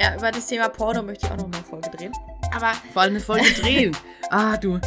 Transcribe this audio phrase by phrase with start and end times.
[0.00, 2.12] Ja, über das Thema Porno möchte ich auch noch mal eine Folge drehen.
[2.52, 3.96] Aber Vor allem eine Folge drehen.
[4.30, 4.78] Ah, du.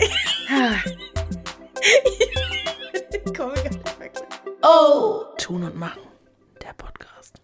[3.11, 4.29] ich komme gar nicht mehr klar.
[4.61, 5.23] Oh.
[5.39, 5.99] Tun und machen.
[6.61, 7.41] Der Podcast.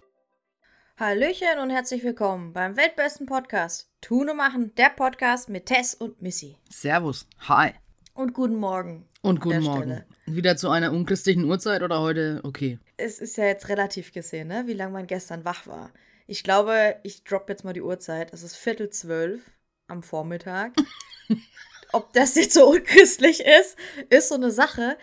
[0.97, 3.89] Hallöchen und herzlich willkommen beim weltbesten Podcast.
[3.99, 6.55] Tun und machen, der Podcast mit Tess und Missy.
[6.69, 7.25] Servus.
[7.49, 7.71] Hi.
[8.13, 9.07] Und guten Morgen.
[9.23, 9.81] Und guten Morgen.
[9.81, 10.05] Stelle.
[10.27, 12.41] Wieder zu einer unchristlichen Uhrzeit oder heute?
[12.43, 12.77] Okay.
[12.97, 14.63] Es ist ja jetzt relativ gesehen, ne?
[14.67, 15.91] wie lange man gestern wach war.
[16.27, 18.33] Ich glaube, ich droppe jetzt mal die Uhrzeit.
[18.33, 19.41] Es ist Viertel zwölf
[19.87, 20.73] am Vormittag.
[21.93, 23.77] Ob das jetzt so unchristlich ist,
[24.09, 24.97] ist so eine Sache.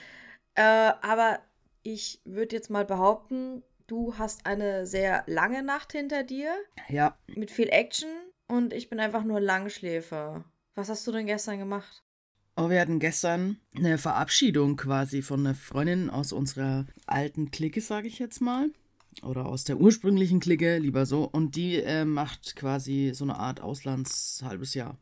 [0.54, 1.40] Äh, aber
[1.82, 6.54] ich würde jetzt mal behaupten, du hast eine sehr lange Nacht hinter dir
[6.88, 7.16] Ja.
[7.26, 8.08] mit viel Action
[8.46, 10.44] und ich bin einfach nur Langschläfer.
[10.74, 12.02] Was hast du denn gestern gemacht?
[12.56, 18.06] Oh, wir hatten gestern eine Verabschiedung quasi von einer Freundin aus unserer alten Clique, sage
[18.08, 18.70] ich jetzt mal.
[19.22, 21.24] Oder aus der ursprünglichen Clique, lieber so.
[21.24, 24.96] Und die äh, macht quasi so eine Art Auslands-halbes Jahr.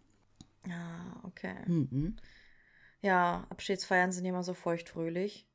[0.69, 1.55] Ah, okay.
[1.67, 2.17] Mhm.
[3.01, 5.47] Ja, Abschiedsfeiern sind immer so feuchtfröhlich.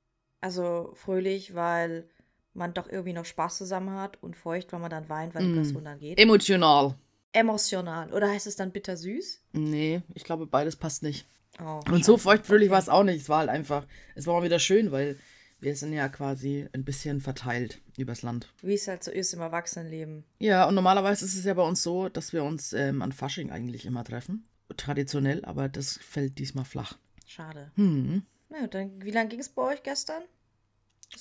[0.42, 2.10] Also fröhlich, weil
[2.54, 5.50] man doch irgendwie noch Spaß zusammen hat und feucht, weil man dann weint, weil die
[5.52, 5.56] Mm.
[5.56, 6.20] Person dann geht.
[6.20, 6.96] Emotional.
[7.34, 8.12] Emotional.
[8.14, 9.42] Oder heißt es dann bittersüß?
[9.54, 11.28] Nee, ich glaube, beides passt nicht.
[11.62, 12.74] Oh, Und so feuchtfröhlich Okay.
[12.74, 13.22] war es auch nicht.
[13.22, 15.18] Es war halt einfach, es war mal wieder schön, weil
[15.60, 18.54] wir sind ja quasi ein bisschen verteilt übers Land.
[18.62, 20.24] Wie es halt so ist im Erwachsenenleben.
[20.40, 23.52] Ja, und normalerweise ist es ja bei uns so, dass wir uns ähm, an Fasching
[23.52, 24.48] eigentlich immer treffen.
[24.76, 26.98] Traditionell, aber das fällt diesmal flach.
[27.26, 27.72] Schade.
[27.76, 28.24] Hm.
[28.50, 30.24] Na gut, dann, wie lange ging es bei euch gestern?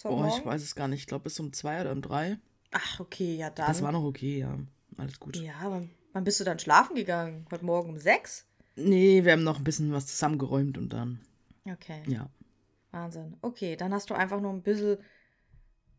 [0.04, 1.00] Oh, ich weiß es gar nicht.
[1.00, 2.38] Ich glaube bis um zwei oder um drei.
[2.72, 3.68] Ach, okay, ja dann.
[3.68, 4.58] Das war noch okay, ja.
[4.98, 5.36] Alles gut.
[5.36, 7.46] ja, wann, wann bist du dann schlafen gegangen?
[7.50, 8.46] Heute Morgen um sechs?
[8.76, 11.20] Nee, wir haben noch ein bisschen was zusammengeräumt und dann,
[11.70, 12.02] Okay.
[12.06, 12.28] ja.
[12.96, 13.36] Wahnsinn.
[13.42, 14.98] Okay, dann hast du einfach nur ein bisschen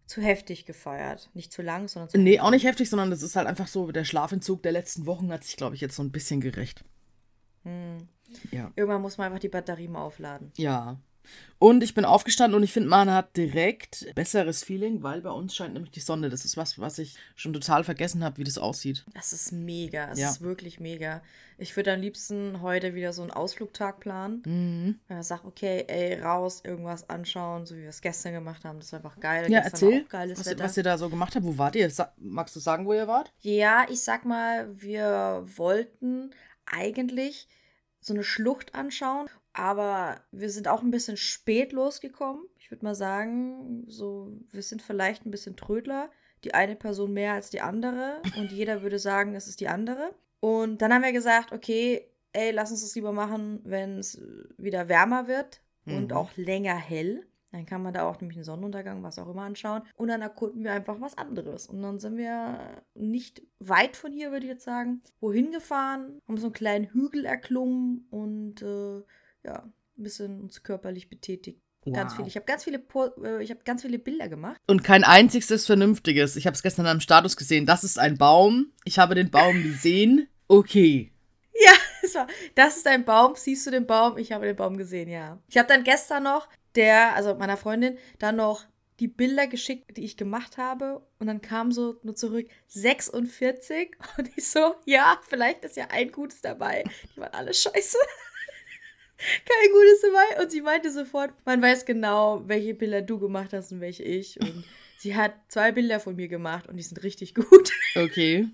[0.06, 1.30] zu heftig gefeiert.
[1.34, 2.42] Nicht zu lang, sondern zu Nee, heftig.
[2.42, 5.44] auch nicht heftig, sondern das ist halt einfach so, der Schlafentzug der letzten Wochen hat
[5.44, 6.84] sich, glaube ich, jetzt so ein bisschen gerecht.
[7.64, 7.98] Hm.
[8.52, 8.72] Ja.
[8.76, 10.52] Irgendwann muss man einfach die Batterie mal aufladen.
[10.58, 11.00] Ja.
[11.60, 15.56] Und ich bin aufgestanden und ich finde, man hat direkt besseres Feeling, weil bei uns
[15.56, 16.30] scheint nämlich die Sonne.
[16.30, 19.04] Das ist was, was ich schon total vergessen habe, wie das aussieht.
[19.16, 20.12] Das ist mega.
[20.12, 20.30] Es Ja.
[20.30, 21.24] ist wirklich mega.
[21.58, 24.44] Ich würde am liebsten heute wieder so einen Ausflugtag planen.
[24.46, 25.00] Mhm.
[25.08, 28.78] Wenn man sagt, okay, ey, raus, irgendwas anschauen, so wie wir es gestern gemacht haben.
[28.80, 29.52] Das war einfach geil.
[29.52, 30.64] Ja, Gestern erzähl, geiles was, Wetter.
[30.64, 31.44] was ihr da so gemacht habt.
[31.46, 31.90] Wo wart ihr?
[31.90, 33.34] Sa magst du sagen, wo ihr wart?
[33.40, 36.30] Ja, ich sag mal, wir wollten
[36.68, 37.48] eigentlich
[38.00, 39.28] so eine Schlucht anschauen,
[39.58, 42.44] aber wir sind auch ein bisschen spät losgekommen.
[42.58, 46.10] Ich würde mal sagen, so, wir sind vielleicht ein bisschen Trödler.
[46.44, 50.14] Die eine Person mehr als die andere und jeder würde sagen, es ist die andere.
[50.40, 54.22] Und dann haben wir gesagt, okay, ey, lass uns das lieber machen, wenn es
[54.58, 56.18] wieder wärmer wird und Mhm.
[56.18, 57.26] auch länger hell.
[57.52, 59.82] Dann kann man da auch nämlich einen Sonnenuntergang, was auch immer anschauen.
[59.96, 61.66] Und dann erkunden wir einfach was anderes.
[61.66, 66.38] Und dann sind wir nicht weit von hier, würde ich jetzt sagen, wohin gefahren, haben
[66.38, 69.02] so einen kleinen Hügel erklommen und äh,
[69.48, 71.60] ja, ein bisschen uns körperlich betätigt.
[71.94, 72.18] Ganz Wow.
[72.18, 72.28] viel.
[72.28, 74.58] Ich habe ganz viele, Po- äh, ich habe ganz viele Bilder gemacht.
[74.68, 76.36] Und kein einziges Vernünftiges.
[76.36, 77.66] Ich habe es gestern am Status gesehen.
[77.66, 78.74] Das ist ein Baum.
[78.84, 80.28] Ich habe den Baum gesehen.
[80.50, 81.14] Okay.
[81.54, 81.72] Ja,
[82.02, 83.36] das, war, das ist ein Baum.
[83.36, 84.18] Siehst du den Baum?
[84.18, 85.40] Ich habe den Baum gesehen, ja.
[85.48, 88.66] Ich habe dann gestern noch der, also meiner Freundin, dann noch
[89.00, 91.08] die Bilder geschickt, die ich gemacht habe.
[91.20, 93.96] Und dann kam so nur zurück 46.
[94.18, 96.84] Und ich so, ja, vielleicht ist ja ein gutes dabei.
[97.16, 97.98] Die waren alle scheiße.
[99.18, 100.44] Kein gutes dabei.
[100.44, 104.40] Und sie meinte sofort, man weiß genau, welche Bilder du gemacht hast und welche ich.
[104.40, 104.64] Und
[104.98, 107.72] sie hat zwei Bilder von mir gemacht und die sind richtig gut.
[107.96, 108.48] Okay.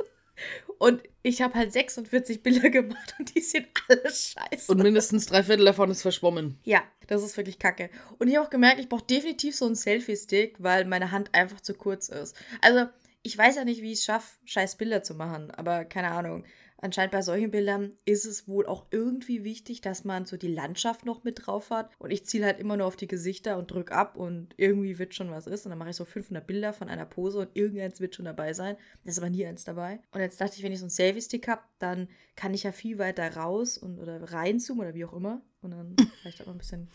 [0.79, 4.71] Und ich habe halt 46 Bilder gemacht und die sind alle scheiße.
[4.71, 6.57] Und mindestens drei Viertel davon ist verschwommen.
[6.63, 7.89] ja, das ist wirklich kacke.
[8.17, 11.61] Und ich habe auch gemerkt, ich brauche definitiv so einen Selfie-Stick, weil meine Hand einfach
[11.61, 12.35] zu kurz ist.
[12.61, 12.85] Also,
[13.21, 16.43] ich weiß ja nicht, wie ich es schaffe, scheiß Bilder zu machen, aber keine Ahnung.
[16.83, 21.05] Anscheinend bei solchen Bildern ist es wohl auch irgendwie wichtig, dass man so die Landschaft
[21.05, 21.89] noch mit drauf hat.
[21.97, 25.15] Und ich ziele halt immer nur auf die Gesichter und drück ab und irgendwie wird
[25.15, 25.65] schon was ist.
[25.65, 28.51] Und dann mache ich so 500 Bilder von einer Pose und irgendeins wird schon dabei
[28.51, 28.75] sein.
[29.05, 30.01] Da ist aber nie eins dabei.
[30.11, 32.97] Und jetzt dachte ich, wenn ich so einen Selfie-Stick habe, dann kann ich ja viel
[32.99, 35.41] weiter raus und oder reinzoomen oder wie auch immer.
[35.61, 36.89] Und dann vielleicht auch mal ein bisschen.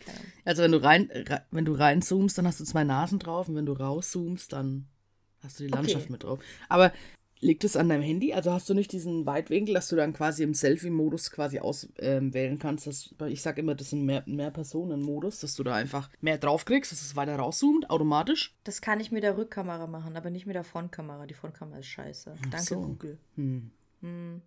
[0.45, 3.55] Also wenn du rein, re- wenn du reinzoomst, dann hast du zwei Nasen drauf und
[3.55, 4.85] wenn du rauszoomst, dann
[5.41, 5.77] hast du die Okay.
[5.81, 6.37] Landschaft mit drauf.
[6.67, 6.93] Aber
[7.39, 8.33] liegt es an deinem Handy?
[8.33, 12.87] Also hast du nicht diesen Weitwinkel, dass du dann quasi im Selfie-Modus quasi auswählen kannst?
[12.87, 16.91] Das, ich sag immer, das sind mehr, mehr Personen-Modus, dass du da einfach mehr draufkriegst,
[16.91, 18.55] dass es weiter rauszoomt, automatisch.
[18.63, 21.25] Das kann ich mit der Rückkamera machen, aber nicht mit der Frontkamera.
[21.25, 22.35] Die Frontkamera ist scheiße.
[22.51, 22.81] Danke, so.
[22.81, 23.17] Google.
[23.35, 23.71] Hm.
[24.01, 24.41] Hm.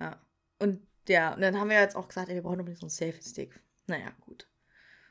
[0.00, 0.20] Ja.
[0.58, 2.90] Und ja, und dann haben wir jetzt auch gesagt, ey, wir brauchen unbedingt so einen
[2.90, 3.60] Selfie-Stick.
[3.86, 4.48] Naja, gut.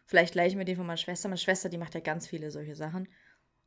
[0.05, 1.29] Vielleicht gleich mit dem von meiner Schwester.
[1.29, 3.07] Meine Schwester, die macht ja ganz viele solche Sachen.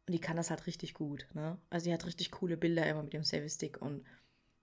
[0.08, 1.58] Und die kann das halt richtig gut, ne?
[1.68, 4.04] Also die hat richtig coole Bilder immer mit dem Selfie-Stick und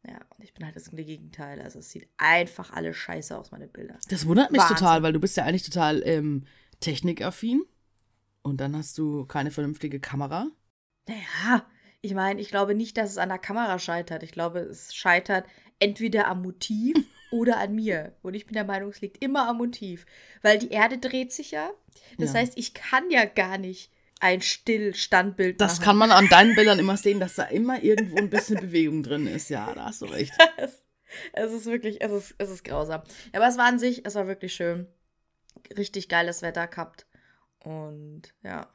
[0.07, 1.61] Ja, und ich bin halt das Gegenteil.
[1.61, 3.97] Also es sieht einfach alles scheiße aus, meine Bilder.
[4.09, 4.77] Das wundert mich Wahnsinn.
[4.77, 6.45] total, weil du bist ja eigentlich total ähm,
[6.79, 7.63] technikaffin.
[8.43, 10.47] Und dann hast du keine vernünftige Kamera.
[11.07, 11.65] Naja,
[12.01, 14.21] ich meine, ich glaube nicht, dass es an der Kamera scheitert.
[14.23, 15.45] Ich glaube, es scheitert
[15.79, 16.95] entweder am Motiv
[17.31, 18.15] oder an mir.
[18.21, 20.05] Und ich bin der Meinung, es liegt immer am Motiv.
[20.43, 21.69] Weil die Erde dreht sich ja.
[22.19, 22.39] Das Ja.
[22.41, 23.91] heißt, ich kann ja gar nicht
[24.25, 25.83] ein Stillstandbild Das machen.
[25.85, 29.27] kann man an deinen Bildern immer sehen, dass da immer irgendwo ein bisschen Bewegung drin
[29.27, 29.49] ist.
[29.49, 30.33] Ja, da hast du recht.
[30.57, 30.81] es,
[31.33, 33.03] es ist wirklich, es ist, es ist grausam.
[33.33, 34.87] Aber es war an sich, es war wirklich schön.
[35.77, 37.07] Richtig geiles Wetter gehabt.
[37.59, 38.69] Und ja.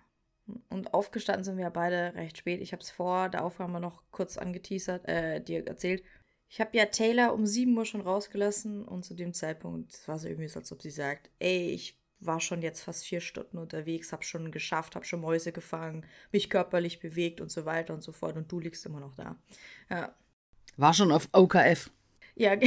[0.69, 2.61] Und aufgestanden sind wir beide recht spät.
[2.61, 6.03] Ich habe es vor der Aufnahme noch kurz angeteasert, äh, dir erzählt.
[6.49, 10.19] Ich habe ja Taylor um 7 Uhr schon rausgelassen und zu dem Zeitpunkt es war
[10.19, 13.59] so irgendwie so, als ob sie sagt, ey, ich war schon jetzt fast vier Stunden
[13.59, 18.03] unterwegs, habe schon geschafft, habe schon Mäuse gefangen, mich körperlich bewegt und so weiter und
[18.03, 19.37] so fort und du liegst immer noch da.
[19.89, 20.15] Ja,
[20.77, 21.91] War schon auf OKF.
[22.35, 22.55] ja.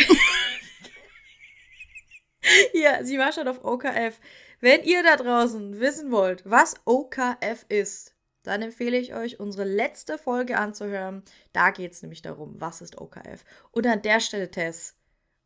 [2.73, 4.19] ja, sie war schon auf OKF.
[4.59, 10.17] Wenn ihr da draußen wissen wollt, was OKF ist, dann empfehle ich euch, unsere letzte
[10.17, 11.23] Folge anzuhören.
[11.53, 13.45] Da geht es nämlich darum, was ist OKF.
[13.71, 14.95] Und an der Stelle, Tess,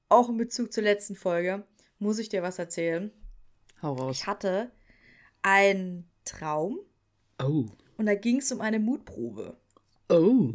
[0.09, 1.63] auch in Bezug zur letzten Folge,
[1.99, 3.11] muss ich dir was erzählen.
[3.81, 4.17] Hau raus.
[4.17, 4.71] Ich hatte
[5.41, 6.79] einen Traum
[7.39, 7.65] Oh.
[7.97, 9.57] und da ging es um eine Mutprobe.
[10.09, 10.53] Oh.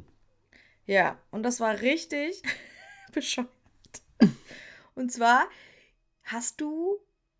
[0.86, 2.42] Ja, und das war richtig
[3.12, 3.48] bescheuert.
[4.94, 5.46] Und zwar
[6.24, 6.98] hast du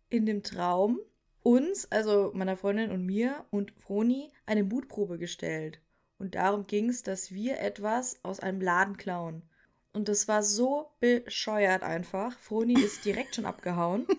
[0.09, 0.99] in dem Traum
[1.41, 5.81] uns, also meiner Freundin und mir und Froni, eine Mutprobe gestellt.
[6.17, 9.43] Und darum ging es, dass wir etwas aus einem Laden klauen.
[9.91, 12.39] Und das war so bescheuert einfach.
[12.39, 14.07] Froni ist direkt schon abgehauen.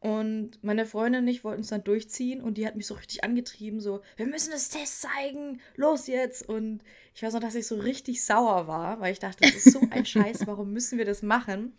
[0.00, 3.24] Und meine Freundin und ich wollten es dann durchziehen und die hat mich so richtig
[3.24, 6.48] angetrieben, so, wir müssen das Test zeigen, los jetzt.
[6.48, 6.82] Und
[7.14, 9.80] ich weiß noch, dass ich so richtig sauer war, weil ich dachte, das ist so
[9.90, 11.76] ein Scheiß, warum müssen wir das machen?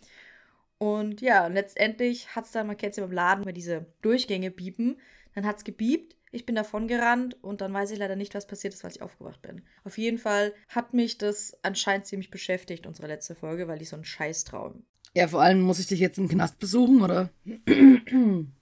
[0.79, 3.85] Und ja, und letztendlich hat es dann, man kennt es ja beim Laden, mal diese
[4.01, 4.99] Durchgänge biepen.
[5.33, 8.47] Dann hat es gebiebt, ich bin davon gerannt und dann weiß ich leider nicht, was
[8.47, 9.61] passiert ist, weil ich aufgewacht bin.
[9.83, 13.95] Auf jeden Fall hat mich das anscheinend ziemlich beschäftigt, unsere letzte Folge, weil ich so
[13.95, 14.83] einen Scheißtraum.
[15.17, 17.29] Ja, vor allem muss ich dich jetzt im Knast besuchen, oder?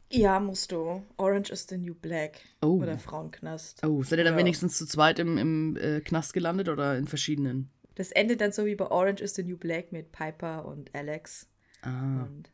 [0.09, 1.03] Ja, musst du.
[1.17, 2.39] Orange is the new black.
[2.61, 2.81] Oh.
[2.81, 3.85] Oder Frauenknast.
[3.85, 4.39] Oh, seid ihr dann Ja.
[4.39, 7.69] wenigstens zu zweit im, im äh, Knast gelandet oder in verschiedenen?
[7.95, 11.49] Das endet dann so wie bei Orange is the New Black mit Piper und Alex.
[11.81, 12.23] Ah.
[12.23, 12.49] Und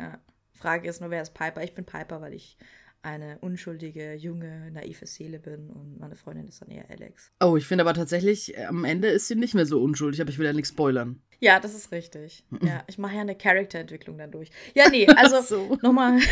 [0.00, 0.18] ja,
[0.54, 1.62] Frage ist nur, wer ist Piper?
[1.62, 2.56] Ich bin Piper, weil ich
[3.02, 7.30] eine unschuldige, junge, naive Seele bin und meine Freundin ist dann eher Alex.
[7.42, 10.30] Oh, ich finde aber tatsächlich, äh, am Ende ist sie nicht mehr so unschuldig, aber
[10.30, 11.22] ich will ja nichts spoilern.
[11.40, 12.44] Ja, das ist richtig.
[12.62, 14.50] Ja, ich mache ja eine Charakterentwicklung dann durch.
[14.74, 15.78] Ja, nee, also so.
[15.82, 16.18] nochmal.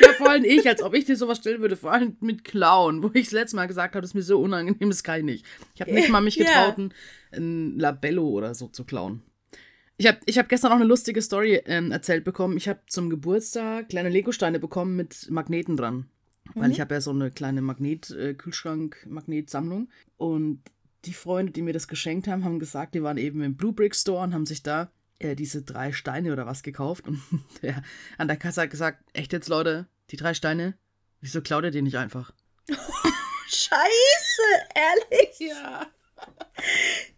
[0.00, 3.02] Ja, vor allem ich, als ob ich dir sowas stellen würde, vor allem mit Clown,
[3.02, 5.24] wo ich das letzte Mal gesagt habe, das ist mir so unangenehm, das kann ich
[5.24, 5.46] nicht.
[5.74, 6.44] Ich habe nicht mal mich Ja.
[6.44, 6.94] getraut, ein,
[7.32, 9.22] ein Labello oder so zu klauen.
[10.02, 12.56] Ich habe ich hab gestern auch eine lustige Story ähm, erzählt bekommen.
[12.56, 16.08] Ich habe zum Geburtstag kleine Legosteine bekommen mit Magneten dran.
[16.56, 16.72] Weil Mhm.
[16.72, 19.88] ich habe ja so eine kleine Magnet-Kühlschrank-Magnetsammlung.
[20.16, 20.60] Und
[21.04, 23.94] die Freunde, die mir das geschenkt haben, haben gesagt, die waren eben im Blue Brick
[23.94, 24.90] Store und haben sich da
[25.20, 27.06] äh, diese drei Steine oder was gekauft.
[27.06, 27.22] Und
[27.62, 27.80] der
[28.18, 30.74] an der Kasse hat gesagt, echt jetzt, Leute, die drei Steine,
[31.20, 32.32] wieso klaut ihr die nicht einfach?
[33.46, 34.42] Scheiße,
[34.74, 35.38] ehrlich?
[35.38, 35.86] Ja.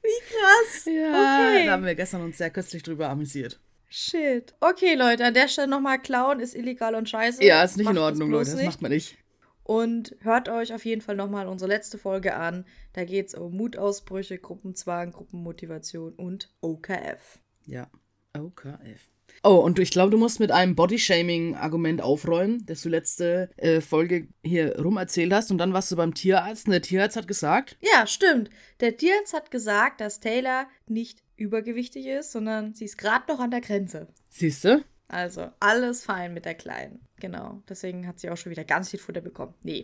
[0.02, 0.84] Wie krass.
[0.86, 1.66] Ja, Okay.
[1.66, 3.60] da haben wir gestern uns sehr köstlich drüber amüsiert.
[3.88, 4.54] Shit.
[4.60, 7.44] Okay, Leute, an der Stelle nochmal klauen ist illegal und scheiße.
[7.44, 8.66] Ja, ist nicht Macht in Ordnung, Leute, das nicht.
[8.66, 9.16] macht man nicht.
[9.62, 12.66] Und hört euch auf jeden Fall nochmal unsere letzte Folge an.
[12.92, 17.38] Da geht es um Mutausbrüche, Gruppenzwang, Gruppenmotivation und OKF.
[17.64, 17.88] Ja,
[18.36, 19.08] OKF.
[19.42, 24.28] Oh, und ich glaube, du musst mit einem Bodyshaming-Argument aufräumen, das du letzte äh, Folge
[24.42, 25.50] hier rum erzählt hast.
[25.50, 28.48] Und dann warst du beim Tierarzt und der Tierarzt hat gesagt, Ja, stimmt.
[28.80, 33.50] Der Tierarzt hat gesagt, dass Taylor nicht übergewichtig ist, sondern sie ist gerade noch an
[33.50, 34.08] der Grenze.
[34.30, 34.82] siehst du?
[35.08, 37.06] Also alles fein mit der Kleinen.
[37.20, 37.62] Genau.
[37.68, 39.54] Deswegen hat sie auch schon wieder ganz viel Futter bekommen.
[39.62, 39.82] Nee.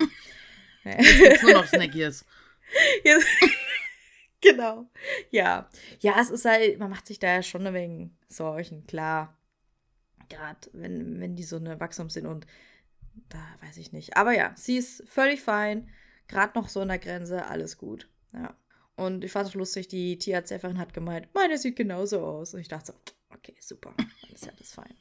[0.85, 2.25] Jetzt nur noch Snackies.
[3.05, 3.27] Jetzt-
[4.41, 4.89] genau.
[5.31, 5.69] Ja.
[6.01, 9.37] Ja, es ist halt, man macht sich da ja schon ein wenig Sorgen, klar.
[10.31, 12.47] Gerade wenn, wenn die so eine wachsam sind und
[13.29, 14.17] da weiß ich nicht.
[14.17, 15.91] Aber ja, sie ist völlig fein.
[16.29, 18.09] Gerade noch so an der Grenze, alles gut.
[18.33, 18.55] Ja.
[18.97, 22.55] Und ich fand es lustig, die Tierarzthelferin hat gemeint, meine sieht genauso aus.
[22.55, 22.99] Und ich dachte so,
[23.35, 24.95] okay, super, dann ist ja alles fein.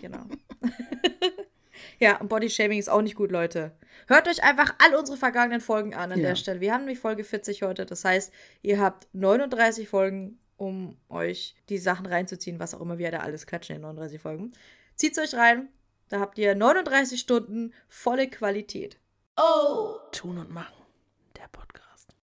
[0.00, 0.24] Genau.
[1.98, 3.72] ja, und Bodyshaming ist auch nicht gut, Leute.
[4.06, 6.28] Hört euch einfach all unsere vergangenen Folgen an an Ja.
[6.28, 6.60] der Stelle.
[6.60, 7.84] Wir haben nämlich Folge 40 heute.
[7.84, 13.10] Das heißt, ihr habt 39 Folgen, um euch die Sachen reinzuziehen, was auch immer wir
[13.10, 14.52] da alles klatschen in 39 Folgen.
[14.94, 15.68] Zieht's euch rein.
[16.08, 18.98] Da habt ihr 39 Stunden volle Qualität.
[19.36, 19.96] Oh!
[20.12, 20.74] Tun und machen.
[21.36, 22.14] Der Podcast.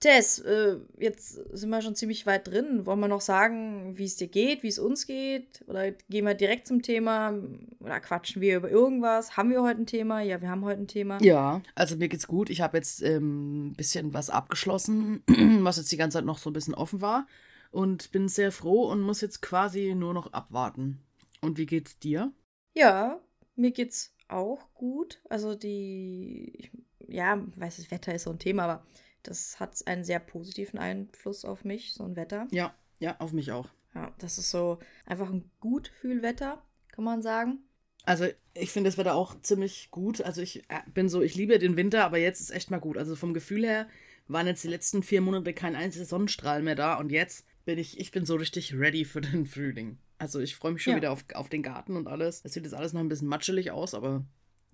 [0.00, 2.84] Tess, äh, jetzt sind wir schon ziemlich weit drin.
[2.84, 5.62] Wollen wir noch sagen, wie es dir geht, wie es uns geht?
[5.68, 7.38] Oder gehen wir direkt zum Thema?
[7.78, 9.36] Oder quatschen wir über irgendwas?
[9.36, 10.20] Haben wir heute ein Thema?
[10.20, 11.22] Ja, wir haben heute ein Thema.
[11.22, 12.50] Ja, also mir geht's gut.
[12.50, 15.22] Ich habe jetzt ein ähm, bisschen was abgeschlossen,
[15.62, 17.28] was jetzt die ganze Zeit noch so ein bisschen offen war.
[17.72, 21.02] Und bin sehr froh und muss jetzt quasi nur noch abwarten.
[21.40, 22.32] Und wie geht's dir?
[22.74, 23.20] Ja,
[23.56, 25.20] mir geht's auch gut.
[25.28, 26.70] Also die, ich,
[27.08, 28.86] ja, weiß das Wetter ist so ein Thema, aber
[29.22, 32.46] das hat einen sehr positiven Einfluss auf mich, so ein Wetter.
[32.50, 33.68] Ja, ja, auf mich auch.
[33.94, 37.64] Ja, das ist so einfach ein Gutfühlwetter, kann man sagen.
[38.04, 40.20] Also ich finde das Wetter auch ziemlich gut.
[40.22, 42.96] Also ich äh, bin so, ich liebe den Winter, aber jetzt ist echt mal gut.
[42.96, 43.88] Also vom Gefühl her
[44.28, 47.98] waren jetzt die letzten vier Monate kein einziger Sonnenstrahl mehr da und jetzt bin ich,
[47.98, 49.98] ich bin so richtig ready für den Frühling.
[50.18, 50.96] Also ich freue mich schon ja.
[50.98, 52.40] wieder auf, auf den Garten und alles.
[52.44, 54.24] Es sieht jetzt alles noch ein bisschen matschelig aus, aber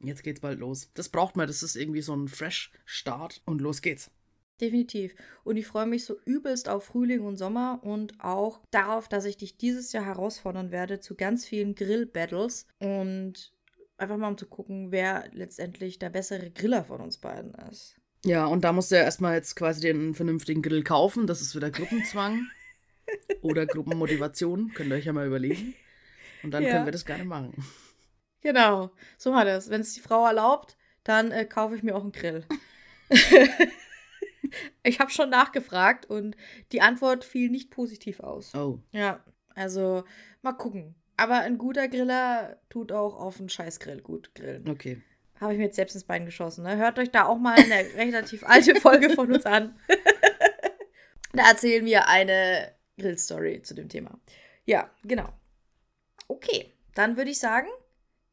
[0.03, 0.91] jetzt geht's bald los.
[0.95, 4.11] Das braucht man, das ist irgendwie so ein Fresh-Start und los geht's.
[4.61, 5.15] Definitiv.
[5.45, 9.37] Und ich freue mich so übelst auf Frühling und Sommer und auch darauf, dass ich
[9.37, 13.53] dich dieses Jahr herausfordern werde zu ganz vielen Grill-Battles und
[13.97, 17.97] einfach mal um zu gucken, wer letztendlich der bessere Griller von uns beiden ist.
[18.25, 21.29] Ja, und da musst du ja erstmal jetzt quasi den vernünftigen Grill kaufen.
[21.29, 22.47] Das ist wieder Gruppenzwang
[23.43, 24.73] oder Gruppenmotivation.
[24.75, 25.75] Könnt ihr euch ja mal überlegen.
[26.43, 26.71] Und dann ja.
[26.71, 27.53] können wir das gerne machen.
[28.41, 29.71] Genau, so hat es.
[29.71, 32.45] Wenn es die Frau erlaubt, dann äh, kaufe ich mir auch einen Grill.
[34.83, 36.37] Ich habe schon nachgefragt und
[36.73, 38.55] die Antwort fiel nicht positiv aus.
[38.55, 38.81] Oh.
[38.93, 39.25] Ja,
[39.55, 40.05] also
[40.43, 40.95] mal gucken.
[41.17, 44.69] Aber ein guter Griller tut auch auf einen Scheißgrill gut grillen.
[44.69, 45.03] Okay.
[45.41, 46.65] Habe ich mir jetzt selbst ins Bein geschossen.
[46.65, 46.77] Ne?
[46.77, 49.79] Hört euch da auch mal eine relativ alte Folge von uns an.
[51.33, 54.19] da erzählen wir eine Grillstory zu dem Thema.
[54.65, 55.29] Ja, genau.
[56.27, 57.69] Okay, dann würde ich sagen,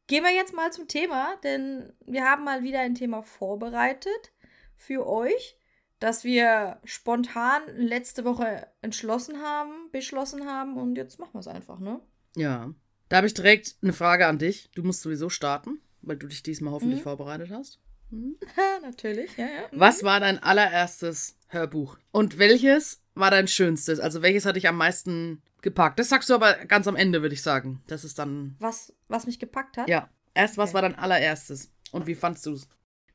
[0.06, 4.32] gehen wir jetzt mal zum Thema, denn wir haben mal wieder ein Thema vorbereitet
[4.76, 5.56] für euch
[5.98, 11.78] dass wir spontan letzte Woche entschlossen haben, beschlossen haben und jetzt machen wir es einfach,
[11.78, 12.00] ne?
[12.36, 12.72] Ja.
[13.08, 14.70] Da habe ich direkt eine Frage an dich.
[14.74, 17.04] Du musst sowieso starten, weil du dich diesmal hoffentlich mhm.
[17.04, 17.80] vorbereitet hast.
[18.08, 18.36] Mhm.
[18.82, 19.62] Natürlich, ja, ja.
[19.72, 19.80] Mhm.
[19.80, 21.98] Was war dein allererstes Hörbuch?
[22.12, 23.98] Und welches war dein schönstes?
[23.98, 25.98] Also welches hat dich am meisten gepackt?
[25.98, 27.82] Das sagst du aber ganz am Ende, würde ich sagen.
[27.88, 28.56] Das ist dann.
[28.60, 29.88] Was, was mich gepackt hat?
[29.88, 30.08] Ja.
[30.34, 31.72] Erst, was war dein allererstes?
[31.92, 32.68] Und wie fandst du es?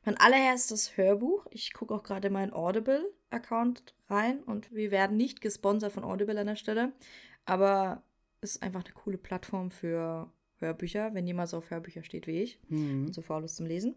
[0.04, 1.46] Mein allererstes Hörbuch.
[1.50, 6.48] Ich gucke auch gerade meinen Audible-Account rein und wir werden nicht gesponsert von Audible an
[6.48, 6.92] der Stelle.
[7.44, 8.02] Aber
[8.40, 12.42] es ist einfach eine coole Plattform für Hörbücher, wenn jemand so auf Hörbücher steht wie
[12.42, 13.06] ich mhm.
[13.06, 13.94] und so faul ist zum Lesen.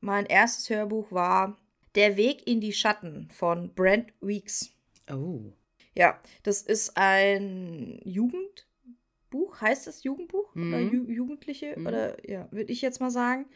[0.00, 1.58] Mein erstes Hörbuch war
[1.94, 4.70] Der Weg in die Schatten von Brent Weeks.
[5.12, 5.52] Oh.
[5.94, 9.60] Ja, das ist ein Jugendbuch.
[9.60, 10.54] Heißt das Jugendbuch?
[10.54, 10.74] Mhm.
[10.74, 11.74] Oder Ju Jugendliche?
[11.76, 11.86] Mhm.
[11.86, 13.46] Oder ja, würde ich jetzt mal sagen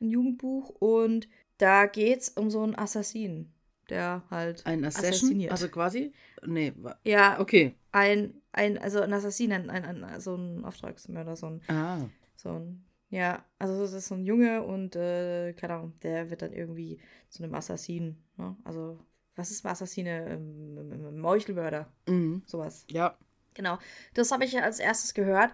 [0.00, 3.52] ein Jugendbuch und da geht es um so einen Assassinen,
[3.88, 5.50] der halt ein Assassin.
[5.50, 6.12] Also quasi?
[6.46, 6.72] Nee.
[7.04, 7.38] Ja.
[7.38, 7.74] Okay.
[7.92, 11.60] Ein, ein also ein Assassin, ein, ein, ein, so ein Auftragsmörder, so ein.
[11.68, 12.08] Ah.
[12.36, 12.84] So ein.
[13.10, 17.00] Ja, also das ist so ein Junge und, äh, keine Ahnung, der wird dann irgendwie
[17.28, 18.22] zu einem Assassinen.
[18.36, 18.56] Ne?
[18.62, 19.00] Also,
[19.36, 20.26] was ist Assassine?
[20.28, 21.92] Ähm, Meuchelmörder.
[22.06, 22.42] Mhm.
[22.46, 22.86] Sowas.
[22.90, 23.16] Ja.
[23.54, 23.78] Genau.
[24.14, 25.52] Das habe ich als erstes gehört.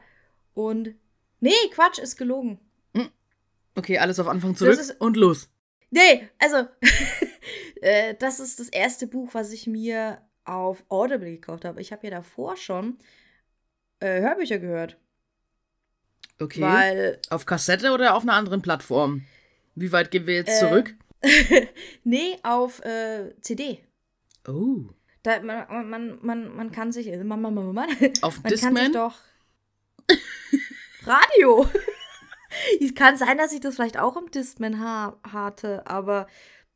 [0.54, 0.95] Und.
[1.40, 2.59] Nee, Quatsch, ist gelogen.
[3.76, 5.50] Okay, alles auf Anfang zurück ist, und los.
[5.90, 6.66] Nee, also,
[7.83, 11.80] äh, das ist das erste Buch, was ich mir auf Audible gekauft habe.
[11.80, 12.99] Ich habe ja davor schon
[14.00, 14.97] äh, Hörbücher gehört.
[16.40, 16.62] Okay.
[16.62, 19.25] Weil, auf Kassette oder auf einer anderen Plattform?
[19.75, 20.95] Wie weit gehen wir jetzt äh, zurück?
[22.04, 23.85] nee, auf äh, CD.
[24.46, 24.87] Oh.
[25.23, 27.08] Da, man, man, man, man kann sich.
[27.08, 27.88] Man, man, man, man,
[28.23, 28.75] auf man Discman?
[28.75, 29.20] kann sich doch.
[31.06, 31.68] Radio!
[32.80, 36.26] Es kann sein, dass ich das vielleicht auch im Discman ha hatte, aber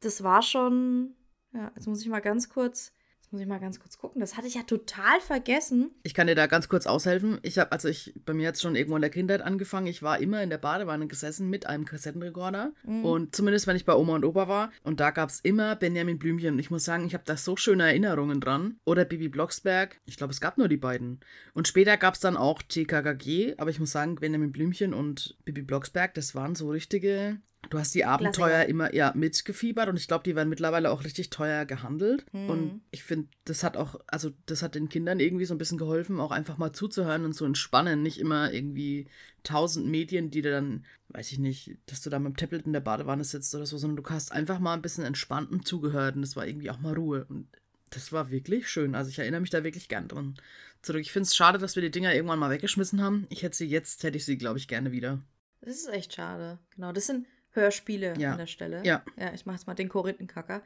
[0.00, 1.14] das war schon.
[1.54, 2.92] Ja, jetzt muss ich mal ganz kurz
[3.30, 4.20] muss ich mal ganz kurz gucken.
[4.20, 5.90] Das hatte ich ja total vergessen.
[6.02, 7.38] Ich kann dir da ganz kurz aushelfen.
[7.42, 9.86] Ich habe, also ich, bei mir jetzt schon irgendwo in der Kindheit angefangen.
[9.86, 12.72] Ich war immer in der Badewanne gesessen mit einem Kassettenrekorder.
[12.84, 13.04] Mhm.
[13.04, 14.72] Und zumindest, wenn ich bei Oma und Opa war.
[14.82, 16.54] Und da gab es immer Benjamin Blümchen.
[16.54, 18.78] Und ich muss sagen, ich habe da so schöne Erinnerungen dran.
[18.84, 20.00] Oder Bibi Blocksberg.
[20.06, 21.20] Ich glaube, es gab nur die beiden.
[21.54, 23.54] Und später gab es dann auch TKKG.
[23.58, 27.94] Aber ich muss sagen, Benjamin Blümchen und Bibi Blocksberg, das waren so richtige Du hast
[27.94, 28.68] die Abenteuer Klassiker.
[28.68, 32.26] immer ja mitgefiebert und ich glaube, die werden mittlerweile auch richtig teuer gehandelt.
[32.32, 32.50] Mhm.
[32.50, 35.78] Und ich finde, das hat auch, also das hat den Kindern irgendwie so ein bisschen
[35.78, 38.02] geholfen, auch einfach mal zuzuhören und zu entspannen.
[38.02, 39.06] Nicht immer irgendwie
[39.44, 42.72] tausend Medien, die dir dann, weiß ich nicht, dass du da mit dem Tablet in
[42.72, 46.16] der Badewanne sitzt oder so, sondern du hast einfach mal ein bisschen entspannt und zugehört
[46.16, 47.24] und das war irgendwie auch mal Ruhe.
[47.28, 47.46] Und
[47.90, 48.96] das war wirklich schön.
[48.96, 50.34] Also ich erinnere mich da wirklich gern dran
[50.82, 51.02] zurück.
[51.02, 53.28] Ich finde es schade, dass wir die Dinger irgendwann mal weggeschmissen haben.
[53.30, 55.20] Ich hätte sie jetzt, hätte ich sie, glaube ich, gerne wieder.
[55.60, 56.58] Das ist echt schade.
[56.74, 58.32] Genau, das sind Hörspiele ja.
[58.32, 58.82] an der Stelle.
[58.84, 59.02] Ja.
[59.16, 60.62] Ja, ich mache jetzt mal den Korinthenkacker.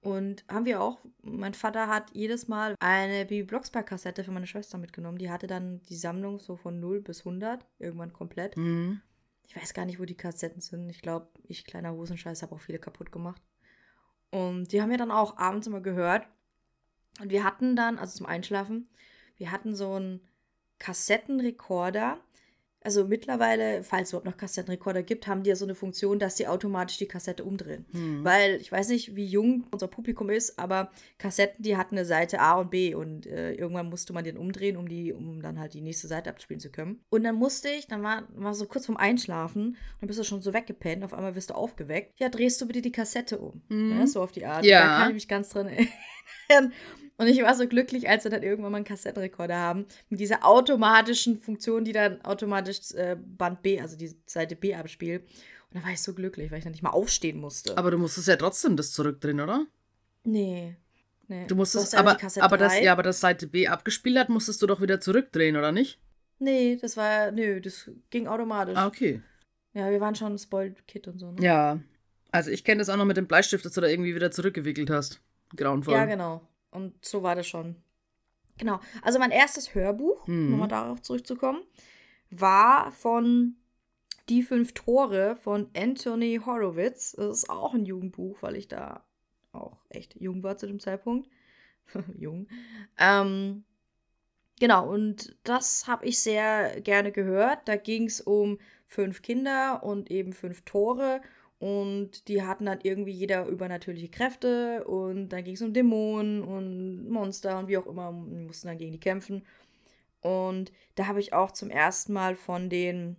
[0.00, 0.98] Und haben wir auch.
[1.22, 5.18] Mein Vater hat jedes Mal eine Bibi Blocksberg-Kassette für meine Schwester mitgenommen.
[5.18, 8.56] Die hatte dann die Sammlung so von 0 bis 100, irgendwann komplett.
[8.56, 9.00] Mhm.
[9.46, 10.90] Ich weiß gar nicht, wo die Kassetten sind.
[10.90, 13.40] Ich glaube, ich, kleiner Hosenscheiß, habe auch viele kaputt gemacht.
[14.30, 16.26] Und die haben wir dann auch abends immer gehört.
[17.20, 18.88] Und wir hatten dann, also zum Einschlafen,
[19.36, 20.20] wir hatten so einen
[20.78, 22.18] Kassettenrekorder
[22.84, 26.36] also mittlerweile, falls es überhaupt noch Kassettenrekorder gibt, haben die ja so eine Funktion, dass
[26.36, 27.86] sie automatisch die Kassette umdrehen.
[27.92, 28.24] Hm.
[28.24, 32.40] Weil ich weiß nicht, wie jung unser Publikum ist, aber Kassetten, die hatten eine Seite
[32.40, 35.74] A und B und äh, irgendwann musste man den umdrehen, um die, um dann halt
[35.74, 37.00] die nächste Seite abspielen zu können.
[37.10, 40.42] Und dann musste ich, dann war, war so kurz vorm Einschlafen, dann bist du schon
[40.42, 42.18] so weggepennt, auf einmal wirst du aufgeweckt.
[42.18, 43.62] Ja, drehst du bitte die Kassette um.
[43.68, 43.98] Hm.
[43.98, 44.64] Ja, so auf die Art.
[44.64, 44.80] Ja.
[44.80, 45.68] Da kann ich mich ganz dran
[46.48, 46.72] erinnern.
[47.18, 50.44] Und ich war so glücklich, als wir dann irgendwann mal einen Kassettenrekorder haben, mit dieser
[50.44, 55.22] automatischen Funktion, die dann automatisch äh, Band B, also die Seite B abspielt.
[55.70, 57.76] Und da war ich so glücklich, weil ich dann nicht mal aufstehen musste.
[57.78, 59.66] Aber du musstest ja trotzdem das zurückdrehen, oder?
[60.24, 60.76] nee.
[61.28, 61.46] nee.
[61.46, 64.60] Du musstest, hast ja aber, aber das, ja, aber das Seite B abgespielt hat, musstest
[64.62, 65.98] du doch wieder zurückdrehen, oder nicht?
[66.38, 68.76] Nee, das war, nö, das ging automatisch.
[68.76, 69.22] Ah, okay.
[69.74, 71.32] Ja, wir waren schon Spoiled Kid und so.
[71.32, 71.42] Ne?
[71.42, 71.78] Ja.
[72.30, 74.90] Also ich kenne das auch noch mit dem Bleistift, dass du da irgendwie wieder zurückgewickelt
[74.90, 75.20] hast.
[75.54, 75.94] Grauenvoll.
[75.94, 76.46] Ja, genau.
[76.72, 77.76] Und so war das schon.
[78.58, 78.80] Genau.
[79.02, 80.50] Also mein erstes Hörbuch, um Mhm.
[80.50, 81.62] nochmal darauf zurückzukommen,
[82.30, 83.56] war von
[84.28, 87.12] Die fünf Tore von Anthony Horowitz.
[87.12, 89.04] Das ist auch ein Jugendbuch, weil ich da
[89.52, 91.28] auch echt jung war zu dem Zeitpunkt.
[92.16, 92.46] jung.
[92.98, 93.64] Ähm,
[94.60, 97.66] genau, und das habe ich sehr gerne gehört.
[97.66, 101.20] Da ging es um fünf Kinder und eben fünf Tore.
[101.62, 104.84] Und die hatten dann irgendwie jeder übernatürliche Kräfte.
[104.84, 108.08] Und dann ging es um Dämonen und Monster und wie auch immer.
[108.08, 109.46] Und die mussten dann gegen die kämpfen.
[110.22, 113.16] Und da habe ich auch zum ersten Mal von den,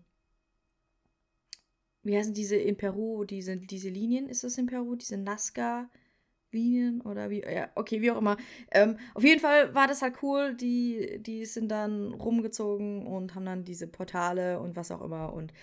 [2.03, 4.95] wie heißen diese in Peru, diese, diese Linien, ist das in Peru?
[4.95, 8.35] Diese Nazca-Linien oder wie, ja, okay, wie auch immer.
[8.71, 10.53] Ähm, auf jeden Fall war das halt cool.
[10.55, 15.31] Die, die sind dann rumgezogen und haben dann diese Portale und was auch immer.
[15.31, 15.53] Und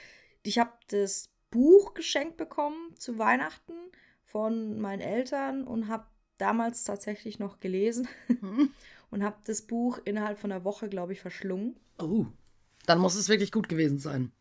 [0.43, 3.75] ich habe das Buch geschenkt bekommen zu Weihnachten
[4.25, 6.07] von meinen Eltern und habe
[6.39, 8.71] damals tatsächlich noch gelesen Hm.
[9.11, 11.77] und habe das Buch innerhalb von einer Woche, glaube ich, verschlungen.
[11.99, 12.27] Oh.
[12.87, 14.33] Dann muss es wirklich gut gewesen sein.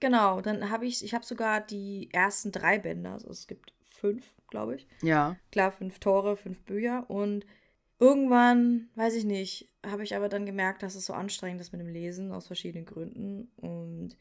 [0.00, 4.34] Genau, dann habe ich, ich habe sogar die ersten drei Bände, also es gibt fünf,
[4.50, 4.86] glaube ich.
[5.02, 5.36] Ja.
[5.52, 7.46] Klar, fünf Tore, fünf Bücher und
[7.98, 11.80] irgendwann, weiß ich nicht, habe ich aber dann gemerkt, dass es so anstrengend ist mit
[11.80, 14.16] dem Lesen aus verschiedenen Gründen und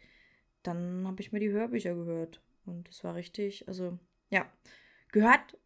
[0.64, 3.98] dann habe ich mir die Hörbücher gehört und es war richtig, also
[4.30, 4.46] ja,
[5.12, 5.58] gehört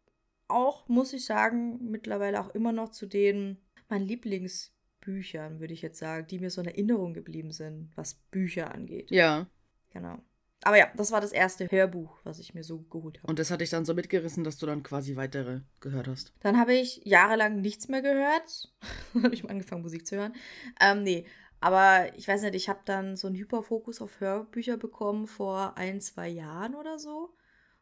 [0.48, 3.58] auch, muss ich sagen, mittlerweile auch immer noch zu den
[3.88, 8.74] meinen Lieblingsbüchern, würde ich jetzt sagen, die mir so in Erinnerung geblieben sind, was Bücher
[8.74, 9.10] angeht.
[9.10, 9.46] Ja.
[9.90, 10.18] Genau.
[10.64, 13.28] Aber ja, das war das erste Hörbuch, was ich mir so geholt habe.
[13.28, 16.32] Und das hat dich dann so mitgerissen, dass du dann quasi weitere gehört hast.
[16.40, 18.72] Dann habe ich jahrelang nichts mehr gehört.
[19.14, 20.34] dann habe ich mal angefangen, Musik zu hören.
[20.80, 21.24] Ähm, nee,
[21.60, 26.00] aber ich weiß nicht, ich habe dann so einen Hyperfokus auf Hörbücher bekommen vor ein,
[26.00, 27.34] zwei Jahren oder so.